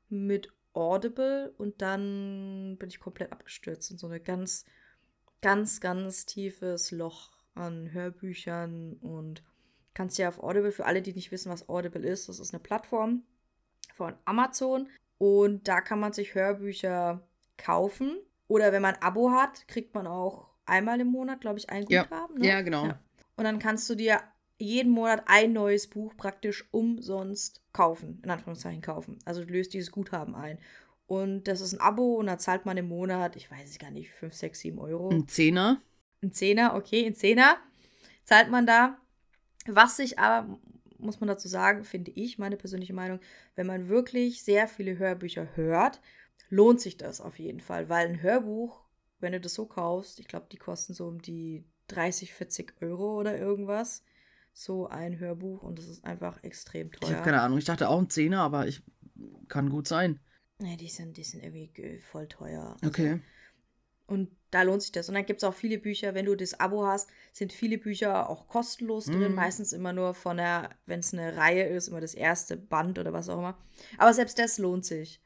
[0.08, 4.64] Mit Audible und dann bin ich komplett abgestürzt in so eine ganz,
[5.40, 9.42] ganz, ganz tiefes Loch an Hörbüchern und
[9.94, 12.62] kannst ja auf Audible, für alle, die nicht wissen, was Audible ist, das ist eine
[12.62, 13.24] Plattform
[13.94, 19.66] von Amazon und da kann man sich Hörbücher kaufen oder wenn man ein Abo hat,
[19.68, 22.02] kriegt man auch einmal im Monat, glaube ich, ein Ja.
[22.02, 22.38] Guthaben.
[22.38, 22.48] Ne?
[22.48, 22.86] Ja, genau.
[22.86, 23.00] Ja.
[23.36, 24.20] Und dann kannst du dir
[24.58, 29.18] jeden Monat ein neues Buch praktisch umsonst kaufen, in Anführungszeichen kaufen.
[29.24, 30.58] Also du löst dieses Guthaben ein.
[31.06, 33.90] Und das ist ein Abo und da zahlt man im Monat, ich weiß es gar
[33.90, 35.10] nicht, 5, 6, 7 Euro.
[35.10, 35.82] Ein Zehner.
[36.22, 37.56] Ein Zehner, okay, ein Zehner
[38.24, 38.98] zahlt man da.
[39.66, 40.58] Was sich aber,
[40.98, 43.20] muss man dazu sagen, finde ich, meine persönliche Meinung,
[43.54, 46.00] wenn man wirklich sehr viele Hörbücher hört,
[46.48, 48.80] lohnt sich das auf jeden Fall, weil ein Hörbuch,
[49.20, 53.18] wenn du das so kaufst, ich glaube, die kosten so um die 30, 40 Euro
[53.18, 54.02] oder irgendwas.
[54.52, 57.10] So ein Hörbuch und das ist einfach extrem teuer.
[57.10, 57.58] Ich habe keine Ahnung.
[57.58, 58.82] Ich dachte auch ein Zehner, aber ich
[59.48, 60.18] kann gut sein.
[60.58, 62.74] Nee, die sind, die sind irgendwie ge- voll teuer.
[62.80, 63.20] Also, Okay.
[64.06, 65.08] Und da lohnt sich das.
[65.08, 68.30] Und dann gibt es auch viele Bücher, wenn du das Abo hast, sind viele Bücher
[68.30, 69.30] auch kostenlos drin.
[69.30, 69.34] Mhm.
[69.34, 73.12] Meistens immer nur von der, wenn es eine Reihe ist, immer das erste Band oder
[73.12, 73.58] was auch immer.
[73.98, 75.20] Aber selbst das lohnt sich.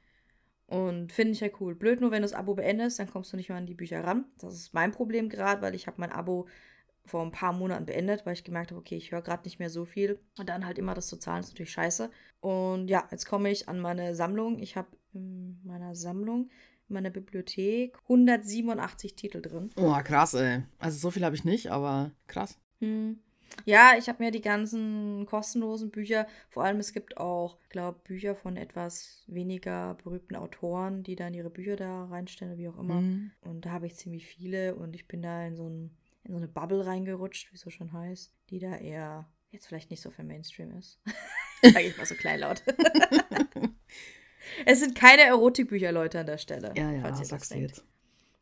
[0.71, 1.75] Und finde ich ja cool.
[1.75, 4.05] Blöd nur, wenn du das Abo beendest, dann kommst du nicht mehr an die Bücher
[4.05, 4.27] ran.
[4.39, 6.47] Das ist mein Problem gerade, weil ich habe mein Abo
[7.05, 9.69] vor ein paar Monaten beendet, weil ich gemerkt habe, okay, ich höre gerade nicht mehr
[9.69, 10.21] so viel.
[10.39, 12.09] Und dann halt immer das zu zahlen, ist natürlich scheiße.
[12.39, 14.61] Und ja, jetzt komme ich an meine Sammlung.
[14.61, 16.51] Ich habe in meiner Sammlung,
[16.89, 19.71] in meiner Bibliothek 187 Titel drin.
[19.75, 20.63] Oh, krass, ey.
[20.79, 22.61] Also so viel habe ich nicht, aber krass.
[22.79, 23.19] Hm.
[23.65, 28.35] Ja, ich habe mir die ganzen kostenlosen Bücher, vor allem es gibt auch, glaube Bücher
[28.35, 33.01] von etwas weniger berühmten Autoren, die dann ihre Bücher da reinstellen, wie auch immer.
[33.01, 33.33] Mhm.
[33.41, 35.91] Und da habe ich ziemlich viele und ich bin da in so, ein,
[36.25, 39.91] in so eine Bubble reingerutscht, wie es so schon heißt, die da eher jetzt vielleicht
[39.91, 41.01] nicht so für Mainstream ist.
[41.63, 42.63] Sag ich mal so kleinlaut.
[44.67, 46.73] es sind keine Erotikbücher, Leute, an der Stelle.
[46.77, 47.85] Ja, ja, falls ihr sagst du jetzt.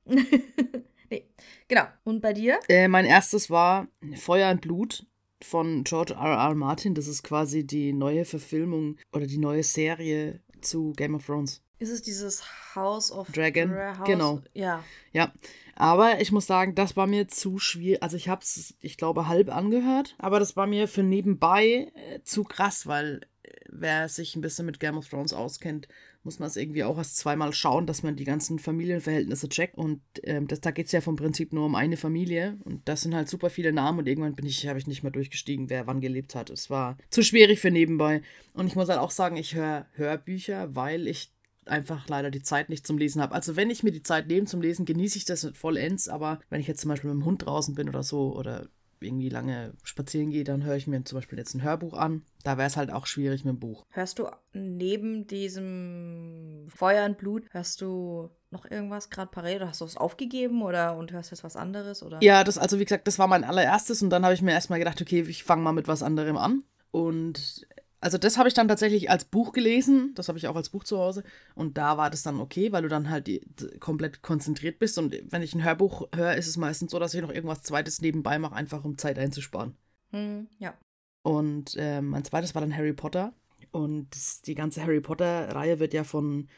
[1.10, 1.28] nee,
[1.68, 1.84] genau.
[2.04, 2.58] Und bei dir?
[2.68, 5.06] Äh, mein erstes war Feuer und Blut
[5.42, 6.36] von George R.
[6.36, 6.54] R.
[6.54, 6.94] Martin.
[6.94, 11.62] Das ist quasi die neue Verfilmung oder die neue Serie zu Game of Thrones.
[11.78, 12.42] Ist es dieses
[12.74, 13.72] House of Dragon?
[13.72, 14.06] House?
[14.06, 14.40] Genau.
[14.52, 14.82] Ja.
[15.12, 15.32] Ja.
[15.76, 18.02] Aber ich muss sagen, das war mir zu schwierig.
[18.02, 20.16] Also ich habe es, ich glaube, halb angehört.
[20.18, 24.66] Aber das war mir für nebenbei äh, zu krass, weil äh, wer sich ein bisschen
[24.66, 25.86] mit Game of Thrones auskennt,
[26.22, 29.76] muss man es irgendwie auch erst zweimal schauen, dass man die ganzen Familienverhältnisse checkt.
[29.76, 32.58] Und ähm, das, da geht es ja vom Prinzip nur um eine Familie.
[32.64, 34.00] Und das sind halt super viele Namen.
[34.00, 36.50] Und irgendwann bin ich, habe ich nicht mehr durchgestiegen, wer wann gelebt hat.
[36.50, 38.22] Es war zu schwierig für nebenbei.
[38.52, 41.32] Und ich muss halt auch sagen, ich höre Hörbücher, weil ich
[41.68, 43.34] einfach leider die Zeit nicht zum Lesen habe.
[43.34, 46.60] Also wenn ich mir die Zeit nehme zum Lesen, genieße ich das vollends, aber wenn
[46.60, 48.68] ich jetzt zum Beispiel mit dem Hund draußen bin oder so oder
[49.02, 52.22] irgendwie lange spazieren gehe, dann höre ich mir zum Beispiel jetzt ein Hörbuch an.
[52.44, 53.84] Da wäre es halt auch schwierig mit dem Buch.
[53.90, 59.80] Hörst du neben diesem Feuer und Blut, hörst du noch irgendwas gerade parallel oder hast
[59.80, 62.02] du es aufgegeben oder und hörst jetzt was anderes?
[62.02, 62.22] Oder?
[62.22, 64.78] Ja, das, also wie gesagt, das war mein allererstes und dann habe ich mir erstmal
[64.78, 66.62] gedacht, okay, ich fange mal mit was anderem an.
[66.90, 67.66] Und
[68.00, 70.84] also das habe ich dann tatsächlich als Buch gelesen, das habe ich auch als Buch
[70.84, 73.40] zu Hause und da war das dann okay, weil du dann halt die,
[73.80, 77.22] komplett konzentriert bist und wenn ich ein Hörbuch höre, ist es meistens so, dass ich
[77.22, 79.76] noch irgendwas zweites nebenbei mache, einfach um Zeit einzusparen.
[80.10, 80.74] Hm, ja.
[81.22, 83.32] Und äh, mein zweites war dann Harry Potter
[83.72, 86.48] und das, die ganze Harry Potter Reihe wird ja von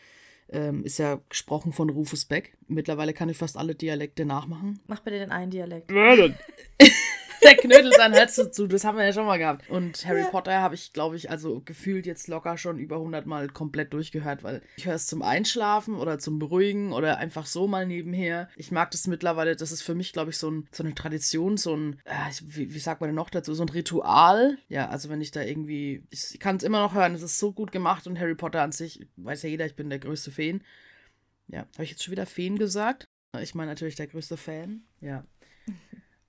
[0.52, 2.56] ähm, ist ja gesprochen von Rufus Beck.
[2.66, 4.80] Mittlerweile kann ich fast alle Dialekte nachmachen.
[4.86, 5.90] Mach bitte den einen Dialekt.
[7.42, 8.66] der Knödel sein Herz dazu.
[8.66, 9.68] Das haben wir ja schon mal gehabt.
[9.70, 13.48] Und Harry Potter habe ich, glaube ich, also gefühlt jetzt locker schon über 100 Mal
[13.48, 17.86] komplett durchgehört, weil ich höre es zum Einschlafen oder zum Beruhigen oder einfach so mal
[17.86, 18.48] nebenher.
[18.56, 21.56] Ich mag das mittlerweile, das ist für mich, glaube ich, so, ein, so eine Tradition,
[21.56, 24.58] so ein, äh, wie, wie sagt man denn noch dazu, so ein Ritual.
[24.68, 27.52] Ja, also wenn ich da irgendwie, ich kann es immer noch hören, es ist so
[27.52, 30.62] gut gemacht und Harry Potter an sich, weiß ja jeder, ich bin der größte Fan.
[31.48, 33.04] Ja, habe ich jetzt schon wieder Fan gesagt?
[33.40, 34.82] Ich meine natürlich der größte Fan.
[35.00, 35.24] Ja.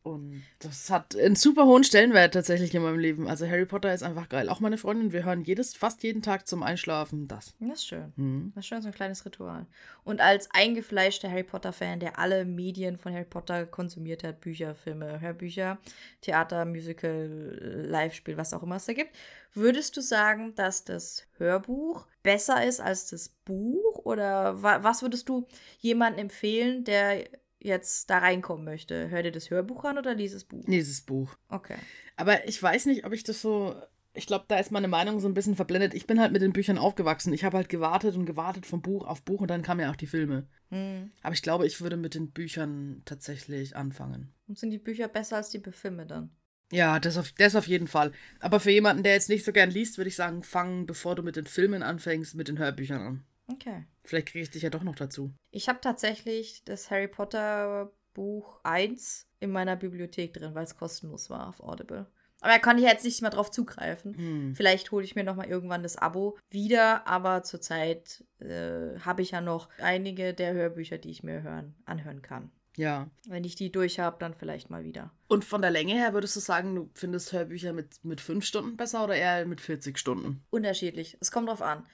[0.04, 3.28] Und das hat einen super hohen Stellenwert tatsächlich in meinem Leben.
[3.28, 4.50] Also Harry Potter ist einfach geil.
[4.50, 7.54] Auch meine Freundin, wir hören jedes, fast jeden Tag zum Einschlafen das.
[7.60, 8.12] Das ist schön.
[8.16, 8.52] Mhm.
[8.56, 9.68] Das ist schön, so ein kleines Ritual.
[10.04, 15.22] Und als eingefleischter Harry Potter-Fan, der alle Medien von Harry Potter konsumiert hat, Bücher, Filme,
[15.22, 15.78] Hörbücher,
[16.22, 19.16] Theater, Musical, Live-Spiel, was auch immer es da gibt,
[19.54, 24.00] würdest du sagen, dass das Hörbuch besser ist als das Buch?
[24.04, 25.48] Oder was würdest du
[25.80, 27.28] jemandem empfehlen, der
[27.62, 30.68] jetzt da reinkommen möchte, hör dir das Hörbuch an oder lies das Buch?
[30.68, 31.36] Lies das Buch.
[31.50, 31.78] Okay.
[32.16, 33.76] Aber ich weiß nicht, ob ich das so.
[34.14, 35.94] Ich glaube, da ist meine Meinung so ein bisschen verblendet.
[35.94, 37.32] Ich bin halt mit den Büchern aufgewachsen.
[37.32, 39.96] Ich habe halt gewartet und gewartet vom Buch auf Buch und dann kamen ja auch
[39.96, 40.48] die Filme.
[40.70, 41.12] Hm.
[41.22, 44.34] Aber ich glaube, ich würde mit den Büchern tatsächlich anfangen.
[44.50, 46.36] Und sind die Bücher besser als die Filme dann?
[46.74, 48.12] Ja, das auf, das auf jeden Fall.
[48.40, 51.24] Aber für jemanden, der jetzt nicht so gern liest, würde ich sagen, fang, bevor du
[51.24, 53.26] mit den Filmen anfängst, mit den Hörbüchern an.
[53.52, 53.86] Okay.
[54.04, 55.34] Vielleicht kriege ich dich ja doch noch dazu.
[55.52, 61.30] Ich habe tatsächlich das Harry Potter Buch 1 in meiner Bibliothek drin, weil es kostenlos
[61.30, 62.08] war auf Audible.
[62.42, 64.18] Aber da kann ich jetzt nicht mehr drauf zugreifen.
[64.18, 64.56] Hm.
[64.56, 69.32] Vielleicht hole ich mir noch mal irgendwann das Abo wieder, aber zurzeit äh, habe ich
[69.32, 72.52] ja noch einige der Hörbücher, die ich mir hören, anhören kann.
[72.78, 73.10] Ja.
[73.28, 75.12] Wenn ich die durch habe, dann vielleicht mal wieder.
[75.28, 78.76] Und von der Länge her würdest du sagen, du findest Hörbücher mit, mit fünf Stunden
[78.76, 80.44] besser oder eher mit 40 Stunden?
[80.50, 81.18] Unterschiedlich.
[81.20, 81.86] Es kommt drauf an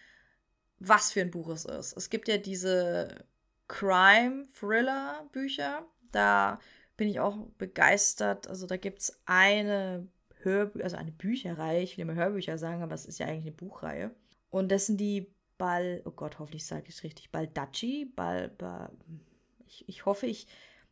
[0.79, 1.97] was für ein Buch es ist.
[1.97, 3.25] Es gibt ja diese
[3.67, 5.85] Crime-Thriller-Bücher.
[6.11, 6.59] Da
[6.95, 8.47] bin ich auch begeistert.
[8.47, 10.07] Also da gibt es eine
[10.43, 13.51] Hörbü also eine Bücherreihe, ich will immer Hörbücher sagen, aber es ist ja eigentlich eine
[13.51, 14.11] Buchreihe.
[14.49, 18.91] Und das sind die Ball, oh Gott, hoffentlich sage ich es richtig, Baldacci, Bal, Bal
[19.67, 20.47] ich, ich hoffe, ich,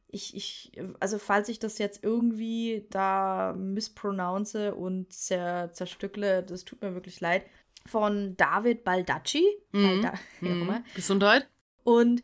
[0.07, 6.81] ich, ich, also falls ich das jetzt irgendwie da mispronounce und zer, zerstückle, das tut
[6.81, 7.45] mir wirklich leid
[7.85, 9.45] von David Baldacci.
[9.71, 10.01] Mhm.
[10.01, 10.83] Balda mhm.
[10.95, 11.49] Gesundheit.
[11.83, 12.23] Und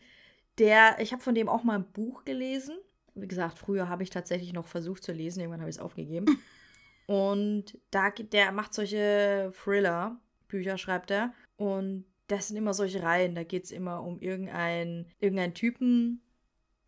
[0.58, 2.76] der, ich habe von dem auch mal ein Buch gelesen.
[3.14, 6.26] Wie gesagt, früher habe ich tatsächlich noch versucht zu lesen, irgendwann habe ich es aufgegeben.
[7.08, 11.34] Und da der macht solche Thriller-Bücher, schreibt er.
[11.58, 13.36] Und das sind immer solche Reihen.
[13.36, 16.22] Da geht es immer um irgendeinen irgendein Typen,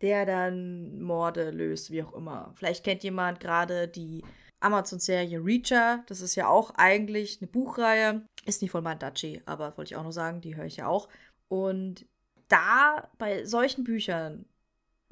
[0.00, 2.52] der dann Morde löst, wie auch immer.
[2.54, 4.24] Vielleicht kennt jemand gerade die
[4.60, 6.04] Amazon-Serie Reacher.
[6.06, 8.26] Das ist ja auch eigentlich eine Buchreihe.
[8.46, 11.08] Ist nicht von Mandachi, aber wollte ich auch noch sagen, die höre ich ja auch.
[11.48, 12.06] Und
[12.48, 14.46] da, bei solchen Büchern,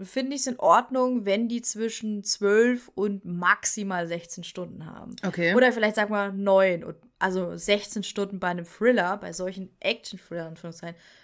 [0.00, 5.16] finde ich es in Ordnung, wenn die zwischen 12 und maximal 16 Stunden haben.
[5.24, 5.54] Okay.
[5.54, 6.84] Oder vielleicht sag mal 9.
[6.84, 10.56] Und, also 16 Stunden bei einem Thriller, bei solchen Action-Thrillern,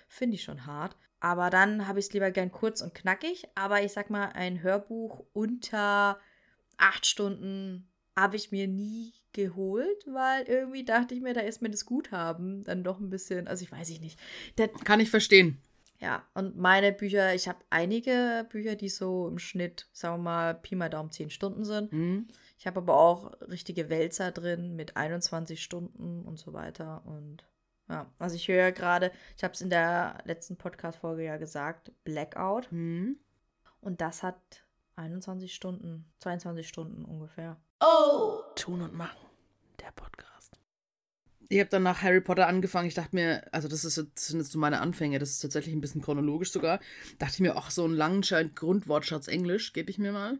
[0.08, 0.96] finde ich schon hart.
[1.20, 3.48] Aber dann habe ich es lieber gern kurz und knackig.
[3.54, 6.18] Aber ich sag mal, ein Hörbuch unter
[6.76, 11.70] 8 Stunden habe ich mir nie geholt, weil irgendwie dachte ich mir, da ist mir
[11.70, 14.18] das Guthaben dann doch ein bisschen, also ich weiß ich nicht.
[14.56, 15.58] Das, Kann ich verstehen.
[16.00, 20.54] Ja, und meine Bücher, ich habe einige Bücher, die so im Schnitt, sagen wir mal,
[20.54, 21.92] Pi mal Daumen 10 Stunden sind.
[21.92, 22.28] Mhm.
[22.56, 27.02] Ich habe aber auch richtige Wälzer drin mit 21 Stunden und so weiter.
[27.04, 27.44] Und
[27.88, 32.70] ja, also ich höre gerade, ich habe es in der letzten Podcast-Folge ja gesagt, Blackout.
[32.70, 33.18] Mhm.
[33.80, 34.64] Und das hat
[34.96, 37.56] 21 Stunden, 22 Stunden ungefähr.
[37.80, 38.42] Oh!
[38.56, 39.18] Tun und machen.
[39.78, 40.58] Der Podcast.
[41.48, 42.88] Ich habe dann nach Harry Potter angefangen.
[42.88, 45.74] Ich dachte mir, also das, ist jetzt, sind jetzt so meine Anfänge, das ist tatsächlich
[45.74, 46.80] ein bisschen chronologisch sogar.
[47.18, 48.22] Dachte ich mir, ach, so einen langen
[48.54, 50.38] Grundwortschatz Englisch gebe ich mir mal.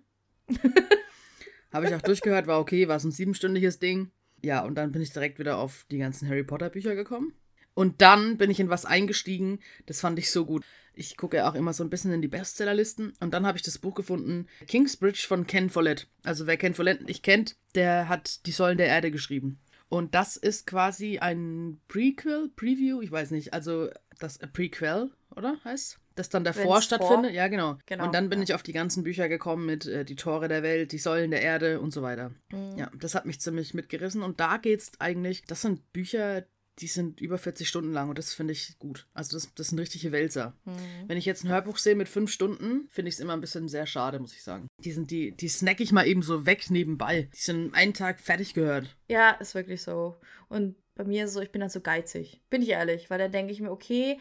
[1.73, 4.11] habe ich auch durchgehört, war okay, war so ein siebenstündiges Ding.
[4.43, 7.35] Ja, und dann bin ich direkt wieder auf die ganzen Harry Potter Bücher gekommen.
[7.75, 10.65] Und dann bin ich in was eingestiegen, das fand ich so gut.
[10.99, 13.63] Ich gucke ja auch immer so ein bisschen in die Bestsellerlisten und dann habe ich
[13.63, 16.09] das Buch gefunden, Kingsbridge von Ken Follett.
[16.25, 19.61] Also wer Ken Follett nicht kennt, der hat Die Säulen der Erde geschrieben.
[19.89, 25.57] Und das ist quasi ein Prequel, Preview, ich weiß nicht, also das äh, Prequel, oder
[25.65, 25.99] heißt?
[26.15, 27.31] Das dann davor Wenn's stattfindet.
[27.31, 27.37] Vor?
[27.37, 27.79] Ja, genau.
[27.87, 28.05] genau.
[28.05, 28.45] Und dann bin ja.
[28.45, 31.43] ich auf die ganzen Bücher gekommen mit äh, Die Tore der Welt, Die Säulen der
[31.43, 32.33] Erde und so weiter.
[32.51, 32.77] Mhm.
[32.77, 34.23] Ja, das hat mich ziemlich mitgerissen.
[34.23, 36.45] Und da geht es eigentlich, das sind Bücher,
[36.79, 39.07] die sind über 40 Stunden lang und das finde ich gut.
[39.15, 40.55] Also das, das sind richtige Wälzer.
[40.65, 41.09] Mhm.
[41.09, 43.69] Wenn ich jetzt ein Hörbuch sehe mit fünf Stunden, finde ich es immer ein bisschen
[43.69, 44.69] sehr schade, muss ich sagen.
[44.85, 47.29] Die sind die, die snack ich mal eben so weg nebenbei.
[47.35, 48.97] Die sind einen Tag fertig gehört.
[49.09, 50.17] Ja, ist wirklich so.
[50.49, 52.41] Und bei mir ist es so, ich bin dann so geizig.
[52.51, 54.19] Bin ich ehrlich, weil dann denke ich mir, okay,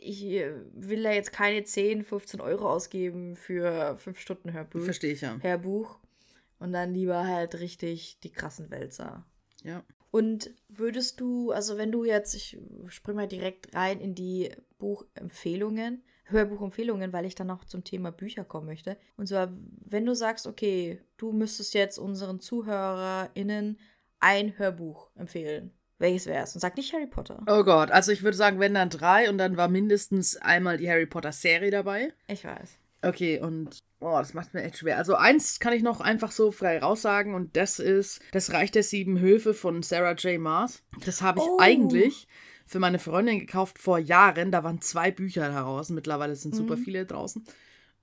[0.00, 0.22] ich
[0.74, 4.82] will da jetzt keine 10, 15 Euro ausgeben für fünf Stunden Hörbuch.
[4.82, 5.38] Verstehe ich ja.
[5.40, 5.98] Hörbuch.
[6.58, 9.26] Und dann lieber halt richtig die krassen Wälzer.
[9.62, 9.84] Ja.
[10.14, 14.48] Und würdest du, also wenn du jetzt, ich spring mal direkt rein in die
[14.78, 18.96] Buchempfehlungen, Hörbuchempfehlungen, weil ich dann noch zum Thema Bücher kommen möchte.
[19.16, 19.52] Und zwar,
[19.84, 23.76] wenn du sagst, okay, du müsstest jetzt unseren ZuhörerInnen
[24.20, 25.72] ein Hörbuch empfehlen.
[25.98, 26.54] Welches wäre es?
[26.54, 27.42] Und sag nicht Harry Potter.
[27.48, 30.88] Oh Gott, also ich würde sagen, wenn dann drei und dann war mindestens einmal die
[30.88, 32.12] Harry Potter Serie dabei.
[32.28, 32.78] Ich weiß.
[33.02, 34.98] Okay, und oh, das macht mir echt schwer.
[34.98, 38.82] Also eins kann ich noch einfach so frei raussagen und das ist Das Reich der
[38.82, 40.40] Sieben Höfe von Sarah J.
[40.40, 40.82] Maas.
[41.04, 41.58] Das habe ich oh.
[41.58, 42.28] eigentlich
[42.66, 44.52] für meine Freundin gekauft vor Jahren.
[44.52, 45.88] Da waren zwei Bücher daraus.
[45.88, 46.84] Mittlerweile sind super mhm.
[46.84, 47.44] viele draußen.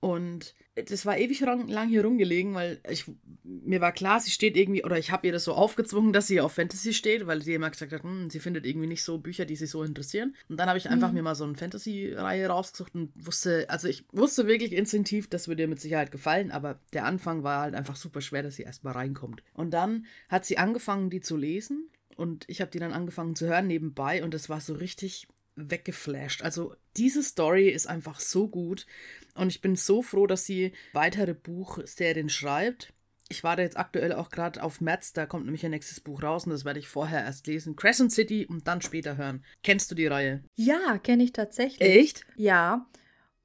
[0.02, 3.04] Und das war ewig lang, hier rumgelegen, weil ich,
[3.44, 6.40] mir war klar, sie steht irgendwie, oder ich habe ihr das so aufgezwungen, dass sie
[6.40, 9.44] auf Fantasy steht, weil sie immer gesagt hat, hm, sie findet irgendwie nicht so Bücher,
[9.44, 10.34] die sie so interessieren.
[10.48, 11.14] Und dann habe ich einfach mhm.
[11.14, 15.62] mir mal so eine Fantasy-Reihe rausgesucht und wusste, also ich wusste wirklich instinktiv, das würde
[15.62, 18.94] ihr mit Sicherheit gefallen, aber der Anfang war halt einfach super schwer, dass sie erstmal
[18.94, 19.44] reinkommt.
[19.54, 23.46] Und dann hat sie angefangen, die zu lesen und ich habe die dann angefangen zu
[23.46, 26.42] hören nebenbei und das war so richtig weggeflasht.
[26.42, 28.86] Also diese Story ist einfach so gut
[29.34, 32.92] und ich bin so froh, dass sie weitere Buchserien schreibt.
[33.28, 36.44] Ich warte jetzt aktuell auch gerade auf März, da kommt nämlich ein nächstes Buch raus
[36.44, 37.76] und das werde ich vorher erst lesen.
[37.76, 39.42] Crescent City und dann später hören.
[39.62, 40.44] Kennst du die Reihe?
[40.54, 41.88] Ja, kenne ich tatsächlich.
[41.88, 42.26] Echt?
[42.36, 42.86] Ja.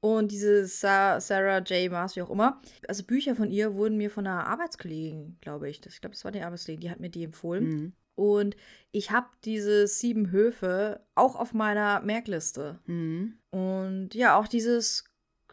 [0.00, 1.90] Und diese Sa Sarah J.
[1.90, 2.60] Maas, wie auch immer.
[2.86, 5.80] Also Bücher von ihr wurden mir von einer Arbeitskollegin, glaube ich.
[5.80, 7.64] Das, ich glaube, das war die Arbeitskollegin, die hat mir die empfohlen.
[7.64, 7.92] Mhm.
[8.14, 8.56] Und
[8.90, 12.80] ich habe diese sieben Höfe auch auf meiner Merkliste.
[12.86, 13.38] Mhm.
[13.50, 15.04] Und ja, auch dieses,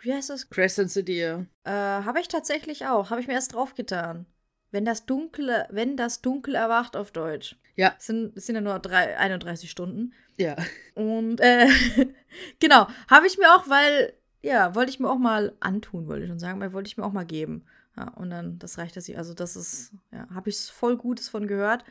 [0.01, 0.49] wie heißt das?
[0.49, 1.21] Crescent City.
[1.21, 3.09] Äh, habe ich tatsächlich auch.
[3.09, 4.25] Habe ich mir erst draufgetan.
[4.71, 7.55] Wenn das Dunkle, wenn das Dunkel erwacht auf Deutsch.
[7.75, 7.91] Ja.
[7.91, 10.13] Das sind, das sind ja nur drei, 31 Stunden.
[10.37, 10.55] Ja.
[10.95, 11.67] Und äh,
[12.59, 16.29] genau, habe ich mir auch, weil, ja, wollte ich mir auch mal antun, wollte ich
[16.29, 17.65] schon sagen, weil wollte ich mir auch mal geben.
[17.97, 19.09] Ja, und dann, das reicht das.
[19.09, 21.85] Also, das ist, ja, habe ich voll Gutes von gehört.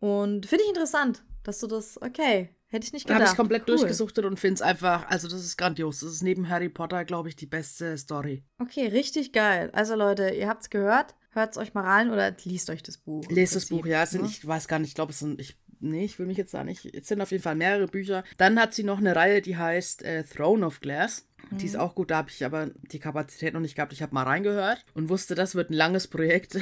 [0.00, 3.20] Und finde ich interessant, dass du das, okay, hätte ich nicht gedacht.
[3.20, 3.76] Da habe ich komplett cool.
[3.76, 6.00] durchgesuchtet und finde es einfach, also das ist grandios.
[6.00, 8.44] Das ist neben Harry Potter, glaube ich, die beste Story.
[8.58, 9.70] Okay, richtig geil.
[9.72, 12.98] Also Leute, ihr habt es gehört, hört es euch mal rein oder liest euch das
[12.98, 13.24] Buch.
[13.28, 14.06] Lest das Buch, ja.
[14.06, 14.28] Sind, ne?
[14.28, 16.64] Ich weiß gar nicht, ich glaube, es sind, ich, nee, ich will mich jetzt da
[16.64, 18.24] nicht, es sind auf jeden Fall mehrere Bücher.
[18.38, 21.26] Dann hat sie noch eine Reihe, die heißt äh, Throne of Glass.
[21.52, 21.80] Die ist mhm.
[21.80, 23.92] auch gut, da habe ich aber die Kapazität noch nicht gehabt.
[23.92, 26.58] Ich habe mal reingehört und wusste, das wird ein langes Projekt.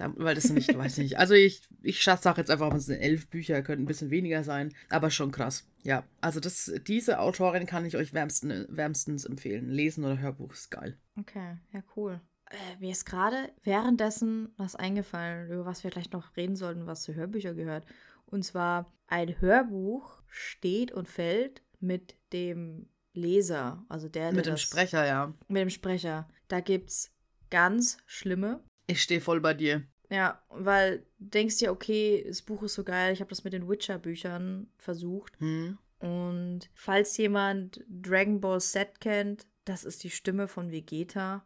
[0.00, 1.18] Weil das nicht, weiß nicht.
[1.18, 4.74] Also ich, ich sage jetzt einfach, es sind elf Bücher, könnten ein bisschen weniger sein,
[4.88, 5.66] aber schon krass.
[5.84, 9.68] Ja, also das, diese Autorin kann ich euch wärmsten, wärmstens empfehlen.
[9.68, 10.96] Lesen oder Hörbuch ist geil.
[11.18, 12.20] Okay, ja, cool.
[12.50, 17.02] Äh, mir ist gerade währenddessen was eingefallen, über was wir gleich noch reden sollten, was
[17.02, 17.84] zu Hörbüchern gehört.
[18.26, 24.52] Und zwar, ein Hörbuch steht und fällt mit dem Leser, also der, der Mit dem
[24.52, 25.34] das- Sprecher, ja.
[25.48, 26.28] Mit dem Sprecher.
[26.48, 27.10] Da gibt's
[27.50, 28.62] ganz schlimme.
[28.88, 29.84] Ich stehe voll bei dir.
[30.10, 33.52] Ja, weil du denkst dir, okay, das Buch ist so geil, ich habe das mit
[33.52, 35.38] den Witcher-Büchern versucht.
[35.38, 35.78] Hm.
[36.00, 41.44] Und falls jemand Dragon Ball Z kennt, das ist die Stimme von Vegeta.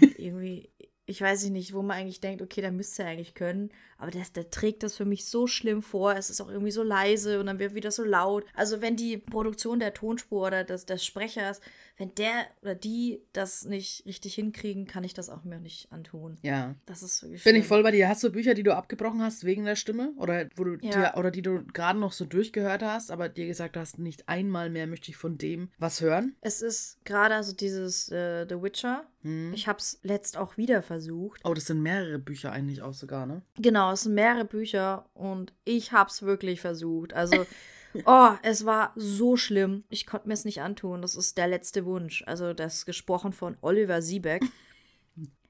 [0.00, 0.70] Und irgendwie,
[1.06, 3.70] ich weiß nicht, wo man eigentlich denkt, okay, da müsste er eigentlich können.
[3.98, 6.14] Aber der, der trägt das für mich so schlimm vor.
[6.14, 8.44] Es ist auch irgendwie so leise und dann wird wieder so laut.
[8.54, 11.60] Also wenn die Produktion der Tonspur oder des, des Sprechers,
[12.00, 16.38] wenn der oder die das nicht richtig hinkriegen, kann ich das auch mir nicht antun.
[16.40, 16.74] Ja.
[16.86, 17.68] Das ist wirklich Bin ich schlimm.
[17.68, 18.08] voll bei dir.
[18.08, 20.12] Hast du Bücher, die du abgebrochen hast wegen der Stimme?
[20.16, 21.12] Oder wo du Ja.
[21.12, 24.70] dir, oder die du gerade noch so durchgehört hast, aber dir gesagt hast, nicht einmal
[24.70, 26.34] mehr möchte ich von dem was hören?
[26.40, 29.04] Es ist gerade also dieses äh, The Witcher.
[29.22, 29.52] Hm.
[29.52, 31.42] Ich habe es letzt auch wieder versucht.
[31.44, 33.42] Oh, das sind mehrere Bücher eigentlich auch sogar, ne?
[33.58, 37.12] Genau, es sind mehrere Bücher und ich hab's wirklich versucht.
[37.12, 37.44] Also,
[38.04, 39.84] oh, es war so schlimm.
[39.88, 41.02] Ich konnte mir es nicht antun.
[41.02, 42.24] Das ist der letzte Wunsch.
[42.26, 44.42] Also, das gesprochen von Oliver Siebeck.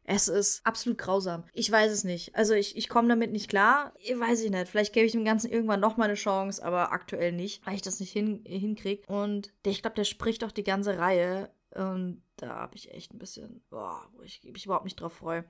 [0.05, 1.44] Es ist absolut grausam.
[1.53, 2.35] Ich weiß es nicht.
[2.35, 3.94] Also, ich, ich komme damit nicht klar.
[3.98, 4.68] Ich weiß ich nicht.
[4.68, 8.00] Vielleicht gebe ich dem Ganzen irgendwann nochmal eine Chance, aber aktuell nicht, weil ich das
[8.00, 9.07] nicht hin, hinkriege.
[9.07, 11.50] Und der, ich glaube, der spricht auch die ganze Reihe.
[11.74, 15.44] Und da habe ich echt ein bisschen, boah, wo ich mich überhaupt nicht drauf freue.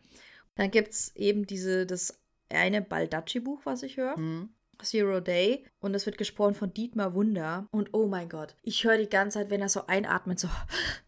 [0.56, 4.16] Dann gibt es eben diese, das eine Baldacci-Buch, was ich höre.
[4.16, 4.50] Hm.
[4.84, 5.64] Zero Day.
[5.80, 7.66] Und das wird gesprochen von Dietmar Wunder.
[7.70, 10.48] Und oh mein Gott, ich höre die ganze Zeit, wenn er so einatmet, so.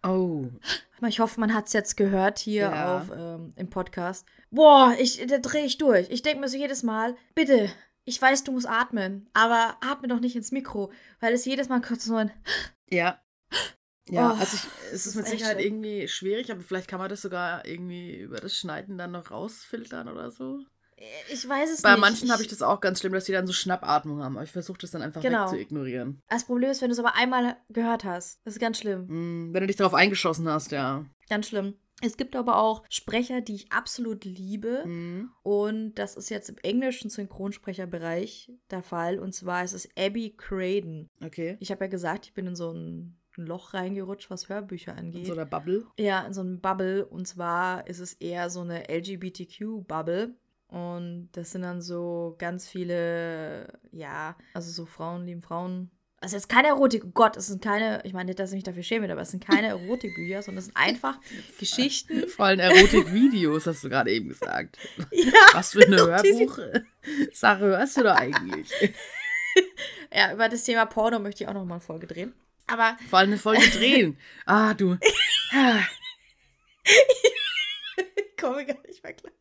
[0.02, 0.46] Oh.
[1.06, 2.98] Ich hoffe, man hat es jetzt gehört hier Ja.
[2.98, 4.24] auf, ähm, im Podcast.
[4.50, 6.08] Boah, ich, da drehe ich durch.
[6.10, 7.70] Ich denke mir so jedes Mal, bitte,
[8.04, 11.80] ich weiß, du musst atmen, aber atme doch nicht ins Mikro, weil es jedes Mal
[11.80, 12.30] kurz so ein.
[12.90, 13.20] Ja.
[14.08, 15.66] Ja, Oh, also ich, es ist ist mit Sicherheit schlimm.
[15.84, 20.08] irgendwie schwierig, aber vielleicht kann man das sogar irgendwie über das Schneiden dann noch rausfiltern
[20.08, 20.58] oder so.
[21.32, 22.00] Ich weiß es Bei nicht.
[22.00, 24.52] manchen habe ich das auch ganz schlimm, dass die dann so Schnappatmung haben, aber ich
[24.52, 25.48] versuche das dann einfach Genau.
[25.48, 26.20] zu ignorieren.
[26.28, 28.40] Das Problem ist, wenn du es aber einmal gehört hast.
[28.44, 29.08] Das ist ganz schlimm.
[29.08, 31.04] Hm, wenn du dich darauf eingeschossen hast, ja.
[31.28, 31.74] Ganz schlimm.
[32.04, 34.80] Es gibt aber auch Sprecher, die ich absolut liebe.
[34.82, 35.30] Hm.
[35.44, 39.18] Und das ist jetzt im englischen Synchronsprecherbereich der Fall.
[39.18, 41.08] Und zwar ist es Abby Craden.
[41.24, 41.56] Okay.
[41.60, 45.26] Ich habe ja gesagt, ich bin in so ein Loch reingerutscht, was Hörbücher In angeht.
[45.26, 45.86] so einer Bubble.
[45.98, 47.06] ja, in so einem Bubble.
[47.06, 50.34] Und zwar ist es eher so eine LGBTQ-Bubble.
[50.72, 55.90] Und das sind dann so ganz viele, ja, also so Frauen lieben Frauen.
[56.18, 58.64] Also jetzt keine Erotik, oh Gott, es sind keine, ich meine nicht, dass ich mich
[58.64, 61.18] dafür schäme, aber es sind keine Erotikbücher, sondern es sind einfach
[61.58, 62.26] Geschichten.
[62.28, 64.78] Vor allem Erotik-Videos, hast du gerade eben gesagt.
[65.10, 68.70] Ja, Was für eine Erotik- Hörbuch-Sache hörst du da eigentlich?
[70.10, 72.32] ja, über das Thema Porno möchte ich auch noch mal eine Folge drehen.
[72.66, 74.16] Aber Vor allem eine Folge drehen.
[74.46, 74.96] Ah, du.
[78.16, 79.32] Ich komme gar nicht mehr klar.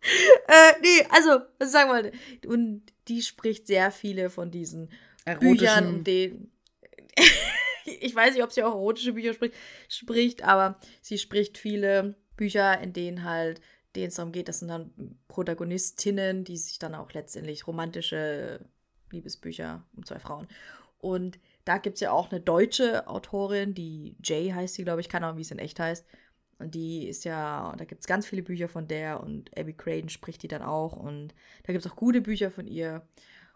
[0.48, 2.12] Äh, nee, also, was ich sagen wollte.
[2.48, 4.90] Und die spricht sehr viele von diesen
[5.26, 5.88] Büchern Erotischen.
[5.88, 6.52] und den.
[7.86, 9.56] ich weiß nicht, ob sie auch erotische Bücher spricht,
[9.88, 13.62] spricht, aber sie spricht viele Bücher, in denen halt,
[13.96, 18.66] denen es darum geht, das sind dann Protagonistinnen, die sich dann auch letztendlich romantische
[19.12, 20.48] Liebesbücher um zwei Frauen.
[21.00, 25.10] Und da gibt es ja auch eine deutsche Autorin, die Jay heißt sie, glaube ich,
[25.10, 26.06] keine Ahnung, wie es in echt heißt.
[26.62, 30.10] Und die ist ja, da gibt es ganz viele Bücher von der und Abby Craden
[30.10, 30.94] spricht die dann auch.
[30.94, 33.02] Und da gibt es auch gute Bücher von ihr.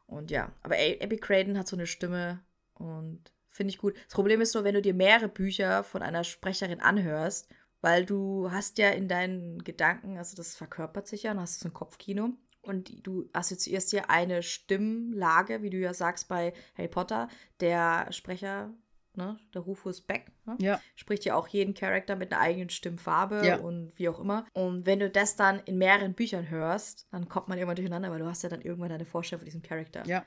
[0.08, 3.96] Und ja, aber Abby Craden hat so eine Stimme und finde ich gut.
[4.06, 7.48] Das Problem ist nur, wenn du dir mehrere Bücher von einer Sprecherin anhörst,
[7.82, 11.70] weil du hast ja in deinen Gedanken, also das verkörpert sich ja, und hast so
[11.70, 12.32] ein Kopfkino.
[12.62, 18.74] Und du assoziierst dir eine Stimmlage, wie du ja sagst bei Harry Potter, der Sprecher,
[19.18, 20.56] ne, der Rufus Beck, ne?
[20.60, 20.82] Ja.
[20.96, 23.58] spricht ja auch jeden Charakter mit einer eigenen Stimmfarbe Ja.
[23.58, 24.46] und wie auch immer.
[24.54, 28.20] Und wenn du das dann in mehreren Büchern hörst, dann kommt man irgendwann durcheinander, weil
[28.20, 30.06] du hast ja dann irgendwann deine Vorstellung von diesem Charakter.
[30.06, 30.26] Ja.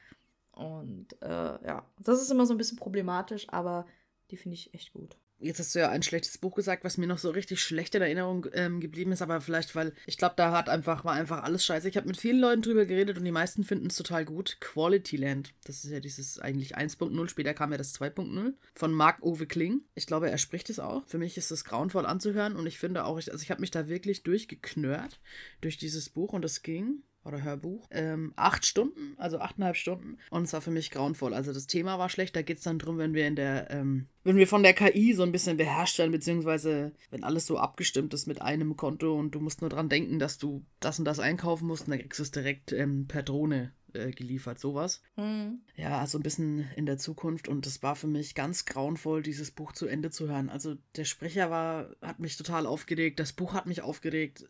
[0.53, 3.87] Und äh, ja, das ist immer so ein bisschen problematisch, aber
[4.31, 5.17] die finde ich echt gut.
[5.41, 8.03] Jetzt hast du ja ein schlechtes Buch gesagt, was mir noch so richtig schlecht in
[8.03, 11.65] Erinnerung ähm, geblieben ist, aber vielleicht, weil ich glaube, da hat einfach, war einfach alles
[11.65, 11.89] scheiße.
[11.89, 14.57] Ich habe mit vielen Leuten drüber geredet und die meisten finden es total gut.
[14.61, 15.55] Quality Land.
[15.65, 19.83] Das ist ja dieses eigentlich 1.0, später kam ja das 2.0 von Marc-Uwe Kling.
[19.95, 21.07] Ich glaube, er spricht es auch.
[21.07, 23.71] Für mich ist es grauenvoll anzuhören und ich finde auch, ich, also ich habe mich
[23.71, 25.21] da wirklich durchgeknurrt
[25.61, 27.87] durch dieses Buch und es ging oder Hörbuch.
[27.91, 30.19] Ähm, acht Stunden, also achteinhalb Stunden.
[30.31, 31.35] Und es war für mich grauenvoll.
[31.35, 32.35] Also das Thema war schlecht.
[32.35, 35.15] Da geht es dann drum, wenn wir in der, ähm, wenn wir von der KI
[35.15, 39.35] so ein bisschen beherrscht werden, beziehungsweise wenn alles so abgestimmt ist mit einem Konto und
[39.35, 42.19] du musst nur dran denken, dass du das und das einkaufen musst und dann kriegst
[42.19, 45.03] du es direkt ähm, per Drohne äh, geliefert, sowas.
[45.17, 45.61] Hm.
[45.77, 49.51] Ja, also ein bisschen in der Zukunft und das war für mich ganz grauenvoll, dieses
[49.51, 50.51] Buch zu Ende zu hören.
[50.51, 54.49] Also der Sprecher war, hat mich total aufgeregt, das Buch hat mich aufgeregt.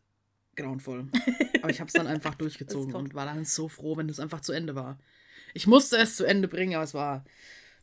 [0.58, 1.08] Grauenvoll.
[1.62, 4.40] Aber ich habe es dann einfach durchgezogen und war dann so froh, wenn es einfach
[4.40, 4.98] zu Ende war.
[5.54, 7.24] Ich musste es zu Ende bringen, aber es war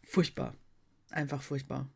[0.05, 0.53] furchtbar.
[1.09, 1.89] Einfach furchtbar.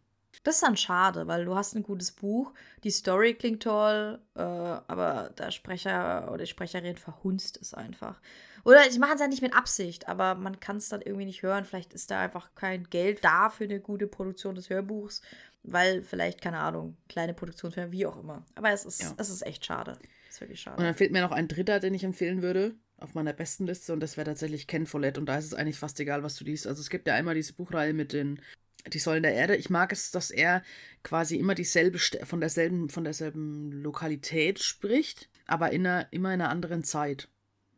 [0.44, 2.54] Das ist dann schade, weil du hast ein gutes Buch,
[2.84, 8.20] die Story klingt toll, äh, aber der Sprecher oder die Sprecherin verhunzt es einfach.
[8.64, 11.44] Oder sie machen es ja nicht mit Absicht, aber man kann es dann irgendwie nicht
[11.44, 11.66] hören.
[11.66, 15.22] Vielleicht ist da einfach kein Geld da für eine gute Produktion des Hörbuchs,
[15.64, 18.44] weil vielleicht, keine Ahnung, kleine Produktionsfirma, wie auch immer.
[18.56, 19.14] Aber es ist, ja.
[19.18, 19.98] es ist echt schade.
[20.40, 20.78] Ist wirklich schade.
[20.78, 23.92] Und dann fehlt mir noch ein dritter, den ich empfehlen würde auf meiner besten Liste
[23.94, 26.46] und das wäre tatsächlich Ken Follett und da ist es eigentlich fast egal, was du
[26.46, 26.68] liest.
[26.68, 28.40] Also es gibt ja einmal diese Buchreihe mit den
[28.88, 29.58] die Säulen der Erde.
[29.58, 30.64] Ich mag es, dass er
[31.04, 36.50] quasi immer dieselbe von derselben von derselben Lokalität spricht, aber in einer, immer in einer
[36.50, 37.28] anderen Zeit.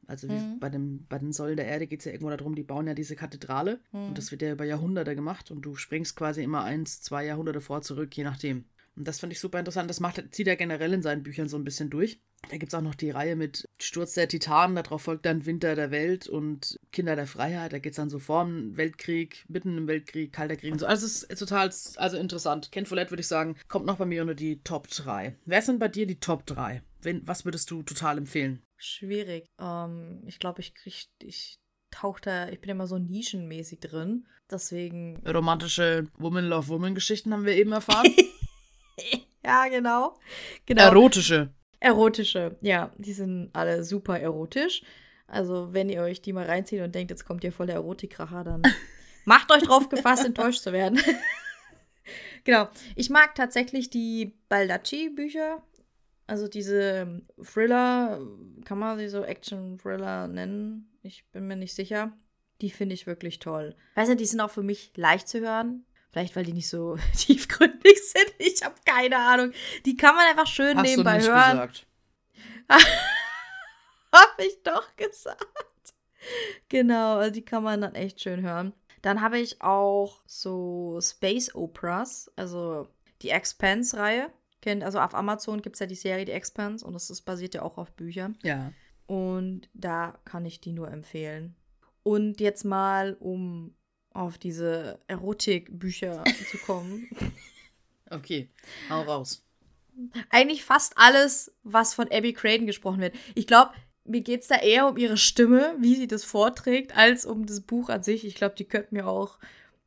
[0.05, 0.59] Also mhm.
[0.59, 2.93] bei, dem, bei den Säulen der Erde geht es ja irgendwo darum, die bauen ja
[2.93, 4.09] diese Kathedrale mhm.
[4.09, 7.61] und das wird ja über Jahrhunderte gemacht und du springst quasi immer eins, zwei Jahrhunderte
[7.61, 8.65] vor, zurück, je nachdem.
[8.95, 9.89] Und das fand ich super interessant.
[9.89, 12.19] Das macht, zieht er generell in seinen Büchern so ein bisschen durch.
[12.49, 15.75] Da gibt es auch noch die Reihe mit Sturz der Titanen, darauf folgt dann Winter
[15.75, 17.71] der Welt und Kinder der Freiheit.
[17.71, 20.85] Da geht es dann so vor dem Weltkrieg, mitten im Weltkrieg, Kalter Krieg und so.
[20.85, 22.71] Also es ist total also interessant.
[22.71, 25.37] Ken Follett würde ich sagen, kommt noch bei mir unter die Top 3.
[25.45, 26.81] Wer sind bei dir die Top 3?
[27.01, 28.61] Wen, was würdest du total empfehlen?
[28.77, 29.45] Schwierig.
[29.59, 31.59] Ähm, ich glaube, ich krieg, ich
[31.91, 34.25] tauche da, ich bin immer so nischenmäßig drin.
[34.49, 35.21] Deswegen.
[35.25, 38.13] Romantische Woman Love Woman Geschichten haben wir eben erfahren.
[39.45, 40.17] ja, genau.
[40.65, 40.81] genau.
[40.81, 41.53] Erotische.
[41.81, 44.83] Erotische, ja, die sind alle super erotisch.
[45.25, 48.61] Also, wenn ihr euch die mal reinzieht und denkt, jetzt kommt ihr voller Erotikracher, dann
[49.25, 51.01] macht euch drauf gefasst, enttäuscht zu werden.
[52.43, 52.69] genau.
[52.95, 55.63] Ich mag tatsächlich die Baldacci-Bücher.
[56.27, 58.21] Also diese Thriller,
[58.63, 60.87] kann man sie so Action-Thriller nennen?
[61.01, 62.13] Ich bin mir nicht sicher.
[62.61, 63.75] Die finde ich wirklich toll.
[63.95, 65.83] Weißt du, die sind auch für mich leicht zu hören.
[66.11, 68.33] Vielleicht, weil die nicht so tiefgründig sind.
[68.37, 69.53] Ich habe keine Ahnung.
[69.85, 71.51] Die kann man einfach schön Hast nebenbei du nicht hören.
[71.51, 71.87] Gesagt.
[74.11, 75.45] hab ich doch gesagt.
[76.69, 78.73] Genau, also die kann man dann echt schön hören.
[79.01, 82.87] Dann habe ich auch so Space Operas, also
[83.21, 84.31] die Expanse-Reihe.
[84.61, 87.55] Kennt, also auf Amazon gibt es ja die Serie Die Expanse und das ist, basiert
[87.55, 88.37] ja auch auf Büchern.
[88.43, 88.71] Ja.
[89.07, 91.55] Und da kann ich die nur empfehlen.
[92.03, 93.75] Und jetzt mal, um
[94.13, 97.07] auf diese Erotikbücher zu kommen.
[98.09, 98.49] Okay,
[98.89, 99.43] hau raus.
[100.29, 103.15] Eigentlich fast alles, was von Abby Craden gesprochen wird.
[103.35, 103.71] Ich glaube,
[104.03, 107.61] mir geht es da eher um ihre Stimme, wie sie das vorträgt, als um das
[107.61, 108.25] Buch an sich.
[108.25, 109.37] Ich glaube, die könnte mir auch,